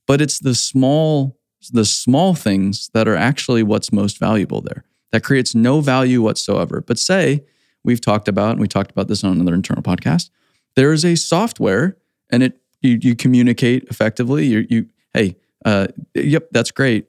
but 0.06 0.20
it's 0.22 0.38
the 0.38 0.54
small 0.54 1.35
the 1.70 1.84
small 1.84 2.34
things 2.34 2.90
that 2.94 3.08
are 3.08 3.16
actually 3.16 3.62
what's 3.62 3.92
most 3.92 4.18
valuable 4.18 4.60
there. 4.60 4.84
That 5.12 5.22
creates 5.22 5.54
no 5.54 5.80
value 5.80 6.22
whatsoever. 6.22 6.80
But 6.80 6.98
say 6.98 7.44
we've 7.84 8.00
talked 8.00 8.28
about, 8.28 8.52
and 8.52 8.60
we 8.60 8.68
talked 8.68 8.90
about 8.90 9.08
this 9.08 9.24
on 9.24 9.32
another 9.32 9.54
internal 9.54 9.82
podcast. 9.82 10.30
There 10.74 10.92
is 10.92 11.04
a 11.04 11.14
software, 11.14 11.96
and 12.30 12.42
it 12.42 12.60
you, 12.82 12.98
you 13.00 13.16
communicate 13.16 13.84
effectively. 13.84 14.46
You 14.46 14.66
you 14.68 14.86
hey, 15.14 15.36
uh, 15.64 15.88
yep, 16.14 16.48
that's 16.52 16.70
great. 16.70 17.06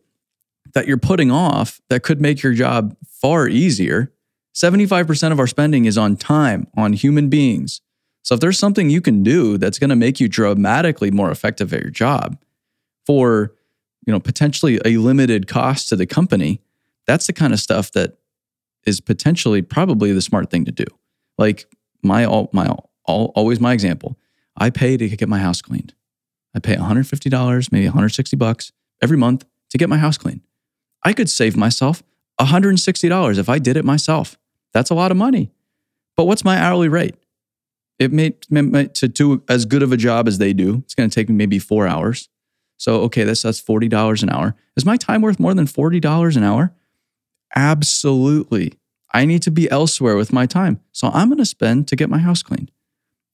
That 0.74 0.88
you're 0.88 0.98
putting 0.98 1.32
off 1.32 1.82
that 1.90 2.04
could 2.04 2.22
make 2.22 2.44
your 2.44 2.54
job 2.54 2.96
far 3.08 3.48
easier. 3.48 4.14
Seventy 4.54 4.86
five 4.86 5.08
percent 5.08 5.32
of 5.32 5.40
our 5.40 5.48
spending 5.48 5.86
is 5.86 5.98
on 5.98 6.16
time, 6.16 6.68
on 6.78 6.94
human 6.94 7.30
beings. 7.30 7.82
So 8.24 8.36
if 8.36 8.42
there's 8.42 8.60
something 8.60 8.90
you 8.90 9.00
can 9.00 9.24
do 9.24 9.58
that's 9.58 9.80
going 9.80 9.90
to 9.90 9.96
make 9.96 10.20
you 10.20 10.28
dramatically 10.28 11.12
more 11.12 11.32
effective 11.32 11.74
at 11.74 11.82
your 11.82 11.90
job 11.92 12.38
for 13.06 13.54
you 14.08 14.14
know 14.14 14.20
potentially 14.20 14.80
a 14.84 14.98
limited 14.98 15.48
cost 15.48 15.90
to 15.90 15.96
the 15.96 16.08
company 16.08 16.62
that's 17.08 17.28
the 17.28 17.34
kind 17.34 17.54
of 17.54 17.60
stuff 17.60 17.92
that 17.94 18.18
is 18.86 19.02
potentially 19.02 19.62
probably 19.62 20.12
the 20.12 20.22
smart 20.22 20.52
thing 20.52 20.66
to 20.66 20.72
do. 20.72 20.86
Like 21.38 21.66
my 22.04 22.26
all 22.26 22.50
my 22.54 22.68
all, 23.06 23.32
always 23.36 23.60
my 23.60 23.74
example 23.74 24.18
i 24.58 24.70
pay 24.70 24.98
to 24.98 25.08
get 25.10 25.30
my 25.30 25.40
house 25.40 25.62
cleaned. 25.62 25.94
I 26.56 26.60
pay 26.60 26.76
$150 26.76 27.72
maybe 27.72 27.86
160 27.86 28.36
bucks 28.38 28.72
every 29.02 29.18
month 29.18 29.46
to 29.70 29.78
get 29.78 29.90
my 29.90 29.98
house 29.98 30.18
cleaned. 30.18 30.42
I 31.04 31.14
could 31.14 31.30
save 31.30 31.56
myself 31.56 32.04
$160 32.40 33.38
if 33.38 33.50
i 33.50 33.60
did 33.60 33.78
it 33.78 33.86
myself. 33.86 34.38
That's 34.74 34.90
a 34.90 34.96
lot 34.96 35.12
of 35.12 35.18
money. 35.18 35.52
But 36.16 36.26
what's 36.26 36.44
my 36.44 36.58
hourly 36.58 36.90
rate? 36.90 37.16
It 38.00 38.12
may, 38.12 38.36
may 38.50 38.88
to 38.88 39.08
do 39.08 39.44
as 39.48 39.66
good 39.66 39.84
of 39.84 39.92
a 39.92 39.98
job 39.98 40.28
as 40.28 40.38
they 40.38 40.54
do 40.54 40.84
it's 40.86 40.96
going 40.96 41.10
to 41.10 41.14
take 41.14 41.30
me 41.30 41.36
maybe 41.36 41.60
four 41.60 41.88
hours 41.88 42.30
so, 42.78 43.02
okay, 43.02 43.24
that's 43.24 43.42
that's 43.42 43.60
forty 43.60 43.88
dollars 43.88 44.24
an 44.24 44.30
hour. 44.30 44.56
Is 44.76 44.86
my 44.86 44.98
time 44.98 45.22
worth 45.22 45.40
more 45.40 45.54
than 45.54 45.68
forty 45.68 46.00
dollars 46.00 46.38
an 46.38 46.44
hour? 46.44 46.74
Absolutely. 47.56 48.74
I 49.14 49.26
need 49.26 49.42
to 49.44 49.52
be 49.52 49.70
elsewhere 49.72 50.16
with 50.16 50.32
my 50.32 50.46
time, 50.46 50.80
so 50.92 51.10
I'm 51.14 51.30
going 51.30 51.40
to 51.40 51.46
spend 51.46 51.88
to 51.88 51.96
get 51.96 52.10
my 52.10 52.20
house 52.20 52.44
cleaned. 52.44 52.72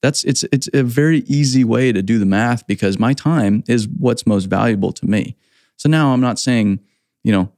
That's 0.01 0.23
it's 0.23 0.43
it's 0.51 0.69
a 0.73 0.83
very 0.83 1.19
easy 1.19 1.63
way 1.63 1.91
to 1.91 2.01
do 2.01 2.19
the 2.19 2.25
math 2.25 2.65
because 2.67 2.99
my 2.99 3.13
time 3.13 3.63
is 3.67 3.87
what's 3.87 4.27
most 4.27 4.45
valuable 4.45 4.91
to 4.93 5.05
me. 5.05 5.35
So 5.77 5.89
now 5.89 6.13
I'm 6.13 6.21
not 6.21 6.39
saying, 6.39 6.79
you 7.23 7.31
know, 7.31 7.51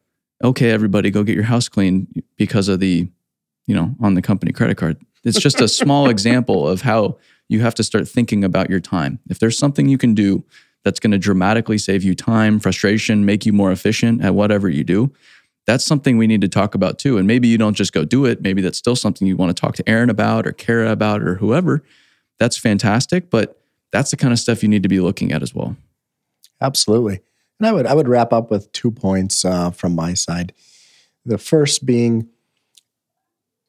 okay, 0.43 0.71
everybody 0.71 1.11
go 1.11 1.23
get 1.23 1.35
your 1.35 1.43
house 1.43 1.67
cleaned 1.67 2.23
because 2.37 2.67
of 2.67 2.79
the, 2.79 3.07
you 3.67 3.75
know, 3.75 3.95
on 3.99 4.13
the 4.13 4.21
company 4.21 4.51
credit 4.51 4.77
card. 4.77 4.97
It's 5.23 5.39
just 5.39 5.59
a 5.59 5.67
small 5.67 6.09
example 6.11 6.67
of 6.67 6.81
how 6.81 7.17
you 7.49 7.61
have 7.61 7.75
to 7.75 7.83
start 7.83 8.07
thinking 8.07 8.43
about 8.43 8.69
your 8.69 8.79
time. 8.79 9.19
If 9.29 9.39
there's 9.39 9.57
something 9.57 9.87
you 9.87 9.97
can 9.97 10.13
do 10.13 10.43
that's 10.85 10.99
going 10.99 11.11
to 11.11 11.17
dramatically 11.17 11.79
save 11.79 12.03
you 12.03 12.13
time, 12.13 12.59
frustration, 12.59 13.25
make 13.25 13.45
you 13.45 13.51
more 13.51 13.71
efficient 13.71 14.23
at 14.23 14.35
whatever 14.35 14.69
you 14.69 14.83
do. 14.83 15.11
That's 15.65 15.83
something 15.83 16.19
we 16.19 16.27
need 16.27 16.41
to 16.41 16.47
talk 16.47 16.75
about 16.75 16.99
too. 16.99 17.17
And 17.17 17.25
maybe 17.25 17.47
you 17.47 17.57
don't 17.57 17.73
just 17.73 17.91
go 17.91 18.05
do 18.05 18.23
it. 18.25 18.41
Maybe 18.41 18.61
that's 18.61 18.77
still 18.77 18.95
something 18.95 19.27
you 19.27 19.35
want 19.35 19.49
to 19.55 19.59
talk 19.59 19.75
to 19.77 19.89
Aaron 19.89 20.11
about 20.11 20.45
or 20.45 20.51
Kara 20.51 20.91
about 20.91 21.23
or 21.23 21.35
whoever. 21.35 21.83
That's 22.39 22.55
fantastic. 22.55 23.31
But 23.31 23.59
that's 23.91 24.11
the 24.11 24.17
kind 24.17 24.31
of 24.31 24.37
stuff 24.37 24.61
you 24.61 24.69
need 24.69 24.83
to 24.83 24.89
be 24.89 24.99
looking 24.99 25.31
at 25.31 25.41
as 25.41 25.55
well. 25.55 25.75
Absolutely. 26.61 27.21
And 27.59 27.67
I 27.67 27.71
would 27.71 27.87
I 27.87 27.95
would 27.95 28.07
wrap 28.07 28.31
up 28.31 28.51
with 28.51 28.71
two 28.71 28.91
points 28.91 29.43
uh, 29.43 29.71
from 29.71 29.95
my 29.95 30.13
side. 30.13 30.53
The 31.25 31.39
first 31.39 31.87
being, 31.87 32.29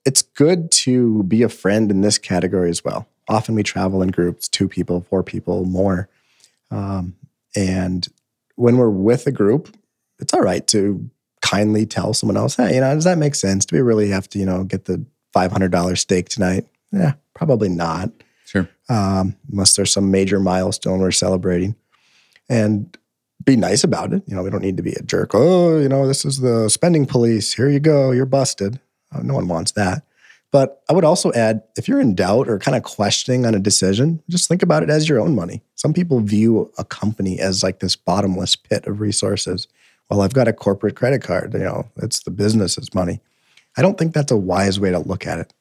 it's 0.05 0.21
good 0.21 0.71
to 0.73 1.23
be 1.23 1.43
a 1.43 1.49
friend 1.49 1.91
in 1.91 2.03
this 2.03 2.19
category 2.19 2.69
as 2.69 2.85
well. 2.85 3.09
Often 3.27 3.55
we 3.55 3.63
travel 3.63 4.03
in 4.03 4.11
groups, 4.11 4.49
two 4.49 4.69
people, 4.69 5.01
four 5.09 5.23
people, 5.23 5.65
more. 5.65 6.11
Um, 6.71 7.17
and 7.55 8.07
when 8.57 8.77
we're 8.77 8.91
with 8.91 9.27
a 9.27 9.33
group, 9.33 9.75
it's 10.19 10.33
all 10.35 10.41
right 10.41 10.67
to 10.69 11.09
kindly 11.43 11.87
tell 11.87 12.13
someone 12.13 12.37
else, 12.37 12.57
hey, 12.57 12.75
you 12.75 12.81
know, 12.81 12.95
does 12.95 13.05
that 13.05 13.19
make 13.19 13.35
sense? 13.35 13.67
Do 13.67 13.77
we 13.77 13.83
really 13.83 14.09
have 14.11 14.29
to, 14.31 14.39
you 14.39 14.47
know, 14.47 14.65
get 14.65 14.87
the 14.87 15.05
$500 15.35 15.99
steak 15.99 16.29
tonight? 16.29 16.67
Yeah, 16.93 17.15
probably 17.35 17.69
not. 17.69 18.11
Sure. 18.47 18.69
Um, 18.89 19.37
unless 19.51 19.77
there's 19.77 19.93
some 19.93 20.11
major 20.11 20.41
milestone 20.41 21.01
we're 21.01 21.11
celebrating. 21.11 21.77
And 22.49 22.97
be 23.45 23.57
nice 23.57 23.85
about 23.85 24.13
it. 24.13 24.23
You 24.27 24.35
know, 24.35 24.43
we 24.43 24.51
don't 24.51 24.63
need 24.63 24.77
to 24.77 24.83
be 24.83 24.93
a 24.93 25.03
jerk. 25.03 25.31
Oh, 25.35 25.79
you 25.79 25.89
know, 25.89 26.07
this 26.07 26.25
is 26.25 26.41
the 26.41 26.69
spending 26.69 27.07
police. 27.07 27.55
Here 27.55 27.69
you 27.69 27.81
go. 27.81 28.11
You're 28.11 28.27
busted. 28.27 28.81
Uh, 29.13 29.23
no 29.23 29.35
one 29.35 29.49
wants 29.49 29.73
that. 29.73 30.05
But 30.53 30.83
I 30.89 30.93
would 30.93 31.05
also 31.05 31.33
add 31.33 31.63
if 31.77 31.89
you're 31.89 32.01
in 32.01 32.15
doubt 32.15 32.49
or 32.49 32.59
kind 32.59 32.77
of 32.77 32.83
questioning 32.83 33.45
on 33.47 33.55
a 33.55 33.59
decision, 33.59 34.23
just 34.31 34.49
think 34.49 34.63
about 34.63 34.83
it 34.83 34.91
as 34.91 35.09
your 35.09 35.21
own 35.21 35.35
money. 35.35 35.63
Some 35.75 35.93
people 35.93 36.21
view 36.21 36.73
a 36.79 36.85
company 36.85 37.39
as 37.39 37.63
like 37.63 37.81
this 37.81 37.97
bottomless 37.97 38.57
pit 38.57 38.87
of 38.87 39.01
resources. 39.01 39.67
Well, 40.09 40.21
I've 40.21 40.33
got 40.33 40.49
a 40.49 40.53
corporate 40.53 40.95
credit 40.95 41.23
card, 41.23 41.53
you 41.53 41.61
know, 41.61 41.89
it's 41.97 42.21
the 42.21 42.31
business's 42.31 42.95
money. 42.95 43.21
I 43.77 43.83
don't 43.83 43.99
think 43.99 44.15
that's 44.15 44.33
a 44.33 44.37
wise 44.37 44.79
way 44.79 44.91
to 44.91 45.01
look 45.01 45.27
at 45.27 45.39
it. 45.41 45.53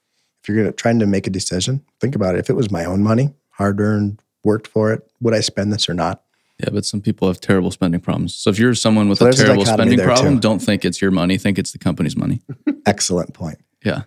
If 0.42 0.50
you're 0.50 0.58
gonna, 0.58 0.72
trying 0.72 1.00
to 1.00 1.08
make 1.08 1.26
a 1.26 1.32
decision, 1.32 1.84
think 2.00 2.16
about 2.16 2.36
it. 2.36 2.40
If 2.40 2.50
it 2.52 2.56
was 2.56 2.70
my 2.70 2.86
own 2.86 3.02
money, 3.02 3.34
hard 3.50 3.82
earned, 3.82 4.22
worked 4.44 4.68
for 4.68 4.94
it, 4.94 5.02
would 5.20 5.34
I 5.34 5.40
spend 5.40 5.74
this 5.74 5.90
or 5.90 5.96
not? 5.96 6.22
Yeah, 6.60 6.70
but 6.72 6.86
some 6.86 7.02
people 7.02 7.28
have 7.28 7.42
terrible 7.42 7.72
spending 7.72 8.00
problems. 8.00 8.36
So 8.36 8.50
if 8.52 8.60
you're 8.60 8.76
someone 8.76 9.10
with 9.10 9.18
So 9.18 9.28
a 9.28 9.34
terrible 9.34 9.66
spending 9.66 10.00
problem, 10.00 10.36
too. 10.36 10.40
don't 10.42 10.60
think 10.60 10.86
it's 10.86 11.02
your 11.02 11.12
money. 11.12 11.38
Think 11.38 11.58
it's 11.60 11.72
the 11.72 11.80
company's 11.80 12.16
money. 12.16 12.42
Excellent 12.86 13.34
point. 13.34 13.58
Yeah. 13.84 14.04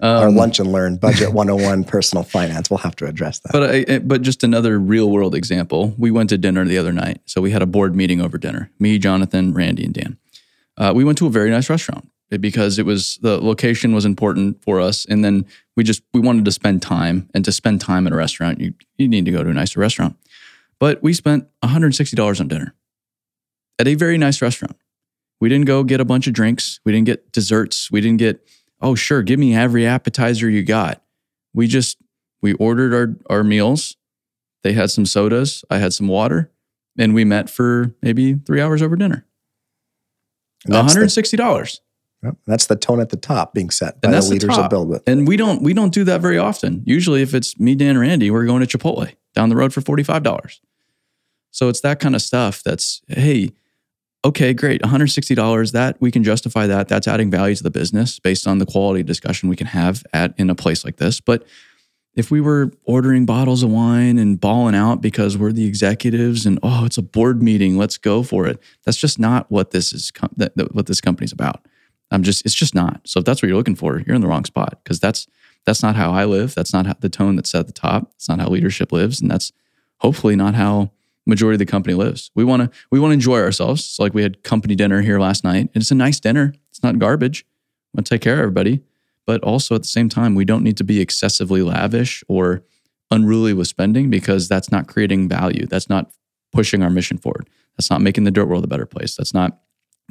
Our 0.00 0.28
Um, 0.28 0.36
lunch 0.36 0.58
and 0.60 0.70
learn 0.72 0.96
budget 0.96 1.32
101 1.32 1.84
personal 1.84 2.22
finance. 2.22 2.68
We'll 2.70 2.78
have 2.78 2.96
to 2.96 3.06
address 3.06 3.38
that. 3.40 3.52
But 3.52 3.62
I, 3.90 3.98
but 4.00 4.22
just 4.22 4.44
another 4.44 4.78
real 4.78 5.10
world 5.10 5.34
example. 5.34 5.94
We 5.96 6.10
went 6.10 6.28
to 6.30 6.38
dinner 6.38 6.64
the 6.64 6.76
other 6.78 6.92
night. 6.92 7.20
So 7.24 7.40
we 7.40 7.50
had 7.50 7.62
a 7.62 7.66
board 7.66 7.94
meeting 7.96 8.20
over 8.20 8.36
dinner. 8.38 8.70
Me, 8.78 8.98
Jonathan, 8.98 9.54
Randy, 9.54 9.84
and 9.84 9.94
Dan. 9.94 10.18
Uh, 10.76 10.92
we 10.94 11.04
went 11.04 11.16
to 11.18 11.26
a 11.26 11.30
very 11.30 11.50
nice 11.50 11.70
restaurant 11.70 12.06
because 12.28 12.78
it 12.78 12.84
was 12.84 13.18
the 13.22 13.38
location 13.38 13.94
was 13.94 14.04
important 14.04 14.62
for 14.62 14.80
us, 14.80 15.06
and 15.06 15.24
then 15.24 15.46
we 15.76 15.84
just 15.84 16.02
we 16.12 16.20
wanted 16.20 16.44
to 16.44 16.52
spend 16.52 16.82
time. 16.82 17.30
And 17.32 17.42
to 17.46 17.52
spend 17.52 17.80
time 17.80 18.06
at 18.06 18.12
a 18.12 18.16
restaurant, 18.16 18.60
you 18.60 18.74
you 18.98 19.08
need 19.08 19.24
to 19.24 19.30
go 19.30 19.42
to 19.42 19.48
a 19.48 19.54
nicer 19.54 19.80
restaurant. 19.80 20.16
But 20.78 21.02
we 21.02 21.14
spent 21.14 21.46
one 21.60 21.72
hundred 21.72 21.94
sixty 21.94 22.16
dollars 22.16 22.38
on 22.40 22.48
dinner 22.48 22.74
at 23.78 23.88
a 23.88 23.94
very 23.94 24.18
nice 24.18 24.42
restaurant. 24.42 24.76
We 25.40 25.48
didn't 25.48 25.66
go 25.66 25.82
get 25.84 26.00
a 26.00 26.04
bunch 26.04 26.26
of 26.26 26.34
drinks. 26.34 26.80
We 26.84 26.92
didn't 26.92 27.06
get 27.06 27.32
desserts. 27.32 27.90
We 27.90 28.02
didn't 28.02 28.18
get 28.18 28.46
oh 28.80 28.94
sure, 28.94 29.22
give 29.22 29.38
me 29.38 29.54
every 29.54 29.86
appetizer 29.86 30.48
you 30.48 30.62
got. 30.62 31.02
We 31.54 31.66
just 31.66 31.98
we 32.42 32.54
ordered 32.54 32.94
our 32.94 33.36
our 33.36 33.44
meals. 33.44 33.96
They 34.62 34.72
had 34.72 34.90
some 34.90 35.06
sodas. 35.06 35.64
I 35.70 35.78
had 35.78 35.92
some 35.94 36.08
water, 36.08 36.50
and 36.98 37.14
we 37.14 37.24
met 37.24 37.48
for 37.48 37.94
maybe 38.02 38.34
three 38.34 38.60
hours 38.60 38.82
over 38.82 38.96
dinner. 38.96 39.26
And 40.64 40.74
One 40.74 40.84
that's, 40.84 40.94
hundred 40.94 41.06
the, 41.06 41.10
sixty 41.10 41.36
dollars, 41.36 41.80
yep, 42.22 42.36
that's 42.46 42.66
the 42.66 42.76
tone 42.76 43.00
at 43.00 43.10
the 43.10 43.16
top 43.16 43.54
being 43.54 43.70
set 43.70 44.00
by 44.00 44.06
and 44.08 44.12
the 44.12 44.16
that's 44.16 44.26
the 44.26 44.32
leaders 44.34 44.56
top. 44.56 44.72
of 44.72 44.78
BuildWitt. 44.78 45.02
And 45.06 45.28
we 45.28 45.36
don't 45.36 45.62
we 45.62 45.72
don't 45.72 45.92
do 45.92 46.04
that 46.04 46.20
very 46.20 46.38
often. 46.38 46.82
Usually, 46.84 47.22
if 47.22 47.34
it's 47.34 47.58
me, 47.60 47.74
Dan, 47.74 47.96
or 47.96 48.02
Andy, 48.02 48.30
we're 48.30 48.46
going 48.46 48.66
to 48.66 48.78
Chipotle 48.78 49.14
down 49.34 49.48
the 49.48 49.56
road 49.56 49.72
for 49.72 49.80
forty 49.80 50.02
five 50.02 50.22
dollars. 50.22 50.60
So 51.52 51.68
it's 51.68 51.80
that 51.80 52.00
kind 52.00 52.14
of 52.14 52.22
stuff. 52.22 52.62
That's 52.64 53.00
hey, 53.08 53.52
okay, 54.26 54.52
great, 54.52 54.82
one 54.82 54.90
hundred 54.90 55.08
sixty 55.08 55.34
dollars. 55.34 55.72
That 55.72 55.96
we 56.00 56.10
can 56.10 56.22
justify 56.24 56.66
that. 56.66 56.88
That's 56.88 57.08
adding 57.08 57.30
value 57.30 57.54
to 57.54 57.62
the 57.62 57.70
business 57.70 58.18
based 58.18 58.46
on 58.46 58.58
the 58.58 58.66
quality 58.66 59.02
discussion 59.02 59.48
we 59.48 59.56
can 59.56 59.66
have 59.68 60.04
at 60.12 60.34
in 60.38 60.50
a 60.50 60.54
place 60.54 60.84
like 60.84 60.96
this. 60.96 61.20
But 61.20 61.46
if 62.14 62.30
we 62.30 62.40
were 62.40 62.72
ordering 62.84 63.26
bottles 63.26 63.62
of 63.62 63.70
wine 63.70 64.18
and 64.18 64.40
balling 64.40 64.74
out 64.74 65.02
because 65.02 65.36
we're 65.36 65.52
the 65.52 65.66
executives 65.66 66.46
and 66.46 66.58
oh, 66.62 66.86
it's 66.86 66.96
a 66.98 67.02
board 67.02 67.42
meeting, 67.42 67.76
let's 67.76 67.98
go 67.98 68.22
for 68.22 68.46
it. 68.46 68.58
That's 68.84 68.96
just 68.96 69.18
not 69.18 69.50
what 69.50 69.70
this 69.70 69.92
is. 69.92 70.10
com- 70.10 70.30
That, 70.36 70.56
that- 70.56 70.74
what 70.74 70.86
this 70.86 71.00
company's 71.00 71.32
about. 71.32 71.66
I'm 72.10 72.22
just. 72.22 72.44
It's 72.46 72.54
just 72.54 72.74
not. 72.74 73.00
So 73.04 73.18
if 73.18 73.24
that's 73.26 73.42
what 73.42 73.48
you're 73.48 73.56
looking 73.58 73.74
for, 73.74 74.00
you're 74.06 74.14
in 74.14 74.20
the 74.22 74.28
wrong 74.28 74.44
spot 74.44 74.80
because 74.82 75.00
that's 75.00 75.26
that's 75.64 75.82
not 75.82 75.96
how 75.96 76.12
I 76.12 76.24
live. 76.24 76.54
That's 76.54 76.72
not 76.72 76.86
how, 76.86 76.94
the 77.00 77.08
tone 77.08 77.34
that's 77.36 77.54
at 77.54 77.66
the 77.66 77.72
top. 77.72 78.12
It's 78.14 78.28
not 78.28 78.38
how 78.38 78.48
leadership 78.48 78.92
lives, 78.92 79.20
and 79.20 79.28
that's 79.30 79.52
hopefully 79.98 80.36
not 80.36 80.54
how 80.54 80.92
majority 81.26 81.56
of 81.56 81.58
the 81.58 81.66
company 81.66 81.94
lives. 81.94 82.30
We 82.34 82.44
want 82.44 82.62
to 82.62 82.78
we 82.90 83.00
want 83.00 83.10
to 83.10 83.14
enjoy 83.14 83.40
ourselves. 83.40 83.84
So 83.84 84.02
like 84.02 84.14
we 84.14 84.22
had 84.22 84.42
company 84.42 84.74
dinner 84.74 85.02
here 85.02 85.18
last 85.18 85.44
night, 85.44 85.70
and 85.74 85.82
it's 85.82 85.90
a 85.90 85.96
nice 85.96 86.20
dinner. 86.20 86.54
It's 86.70 86.82
not 86.82 86.98
garbage. 86.98 87.44
Want 87.94 88.06
to 88.06 88.14
take 88.14 88.22
care 88.22 88.34
of 88.34 88.40
everybody, 88.40 88.82
but 89.26 89.42
also 89.42 89.74
at 89.74 89.82
the 89.82 89.88
same 89.88 90.08
time, 90.08 90.34
we 90.34 90.44
don't 90.44 90.62
need 90.62 90.76
to 90.76 90.84
be 90.84 91.00
excessively 91.00 91.62
lavish 91.62 92.22
or 92.28 92.62
unruly 93.10 93.52
with 93.52 93.68
spending 93.68 94.10
because 94.10 94.48
that's 94.48 94.70
not 94.70 94.86
creating 94.86 95.28
value. 95.28 95.66
That's 95.66 95.88
not 95.88 96.10
pushing 96.52 96.82
our 96.82 96.90
mission 96.90 97.18
forward. 97.18 97.48
That's 97.76 97.90
not 97.90 98.00
making 98.00 98.24
the 98.24 98.30
dirt 98.30 98.46
world 98.46 98.64
a 98.64 98.68
better 98.68 98.86
place. 98.86 99.16
That's 99.16 99.34
not 99.34 99.58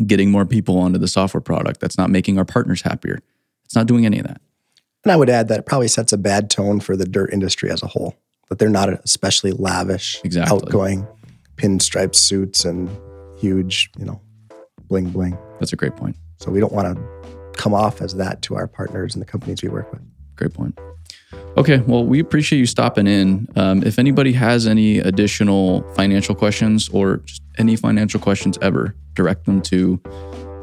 getting 0.05 0.31
more 0.31 0.45
people 0.45 0.77
onto 0.77 0.99
the 0.99 1.07
software 1.07 1.41
product. 1.41 1.79
That's 1.79 1.97
not 1.97 2.09
making 2.09 2.37
our 2.37 2.45
partners 2.45 2.81
happier. 2.81 3.19
It's 3.63 3.75
not 3.75 3.87
doing 3.87 4.05
any 4.05 4.19
of 4.19 4.27
that. 4.27 4.41
And 5.03 5.11
I 5.11 5.15
would 5.15 5.29
add 5.29 5.47
that 5.47 5.59
it 5.59 5.65
probably 5.65 5.87
sets 5.87 6.13
a 6.13 6.17
bad 6.17 6.49
tone 6.49 6.79
for 6.79 6.95
the 6.95 7.05
dirt 7.05 7.31
industry 7.31 7.69
as 7.69 7.83
a 7.83 7.87
whole. 7.87 8.15
That 8.49 8.59
they're 8.59 8.69
not 8.69 8.89
especially 8.89 9.51
lavish, 9.51 10.21
Exactly. 10.23 10.55
outgoing, 10.55 11.07
pinstripe 11.57 12.13
suits 12.15 12.63
and 12.65 12.89
huge, 13.39 13.89
you 13.97 14.05
know, 14.05 14.21
bling 14.87 15.09
bling. 15.09 15.37
That's 15.59 15.73
a 15.73 15.75
great 15.75 15.95
point. 15.95 16.15
So 16.37 16.51
we 16.51 16.59
don't 16.59 16.73
want 16.73 16.95
to 16.95 17.51
come 17.53 17.73
off 17.73 18.01
as 18.01 18.15
that 18.15 18.41
to 18.43 18.55
our 18.55 18.67
partners 18.67 19.15
and 19.15 19.21
the 19.21 19.25
companies 19.25 19.63
we 19.63 19.69
work 19.69 19.91
with. 19.91 20.01
Great 20.35 20.53
point. 20.53 20.77
Okay, 21.57 21.77
well, 21.87 22.05
we 22.05 22.19
appreciate 22.19 22.59
you 22.59 22.65
stopping 22.65 23.07
in. 23.07 23.47
Um, 23.55 23.81
if 23.83 23.97
anybody 23.97 24.33
has 24.33 24.67
any 24.67 24.99
additional 24.99 25.81
financial 25.93 26.35
questions 26.35 26.89
or 26.89 27.17
just 27.17 27.41
any 27.57 27.75
financial 27.77 28.19
questions 28.19 28.57
ever, 28.61 28.93
direct 29.13 29.45
them 29.45 29.61
to 29.63 29.97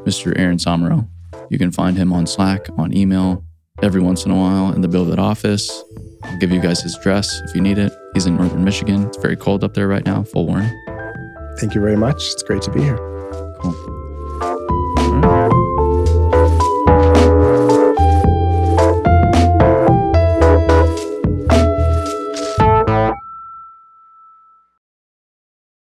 Mr. 0.05 0.39
Aaron 0.39 0.59
Somero. 0.59 1.09
You 1.51 1.59
can 1.59 1.71
find 1.73 1.97
him 1.97 2.13
on 2.13 2.27
Slack, 2.27 2.69
on 2.79 2.95
email, 2.97 3.43
every 3.81 4.01
once 4.01 4.25
in 4.25 4.31
a 4.31 4.37
while 4.37 4.73
in 4.73 4.81
the 4.81 4.89
BuildWitt 4.89 5.19
office. 5.19 5.83
I'll 6.25 6.39
give 6.39 6.51
you 6.51 6.61
guys 6.61 6.83
his 6.83 6.97
address 6.97 7.41
if 7.47 7.55
you 7.55 7.61
need 7.61 7.79
it. 7.79 7.93
He's 8.15 8.27
in 8.27 8.37
northern 8.37 8.65
Michigan. 8.65 9.07
It's 9.07 9.17
very 9.19 9.37
cold 9.37 9.65
up 9.65 9.75
there 9.75 9.89
right 9.89 10.05
now, 10.05 10.23
full 10.25 10.47
warning. 10.47 10.71
Thank 11.59 11.75
you 11.75 11.81
very 11.81 11.97
much. 11.97 12.17
It's 12.17 12.43
great 12.43 12.63
to 12.63 12.71
be 12.71 12.81
here. 12.83 14.02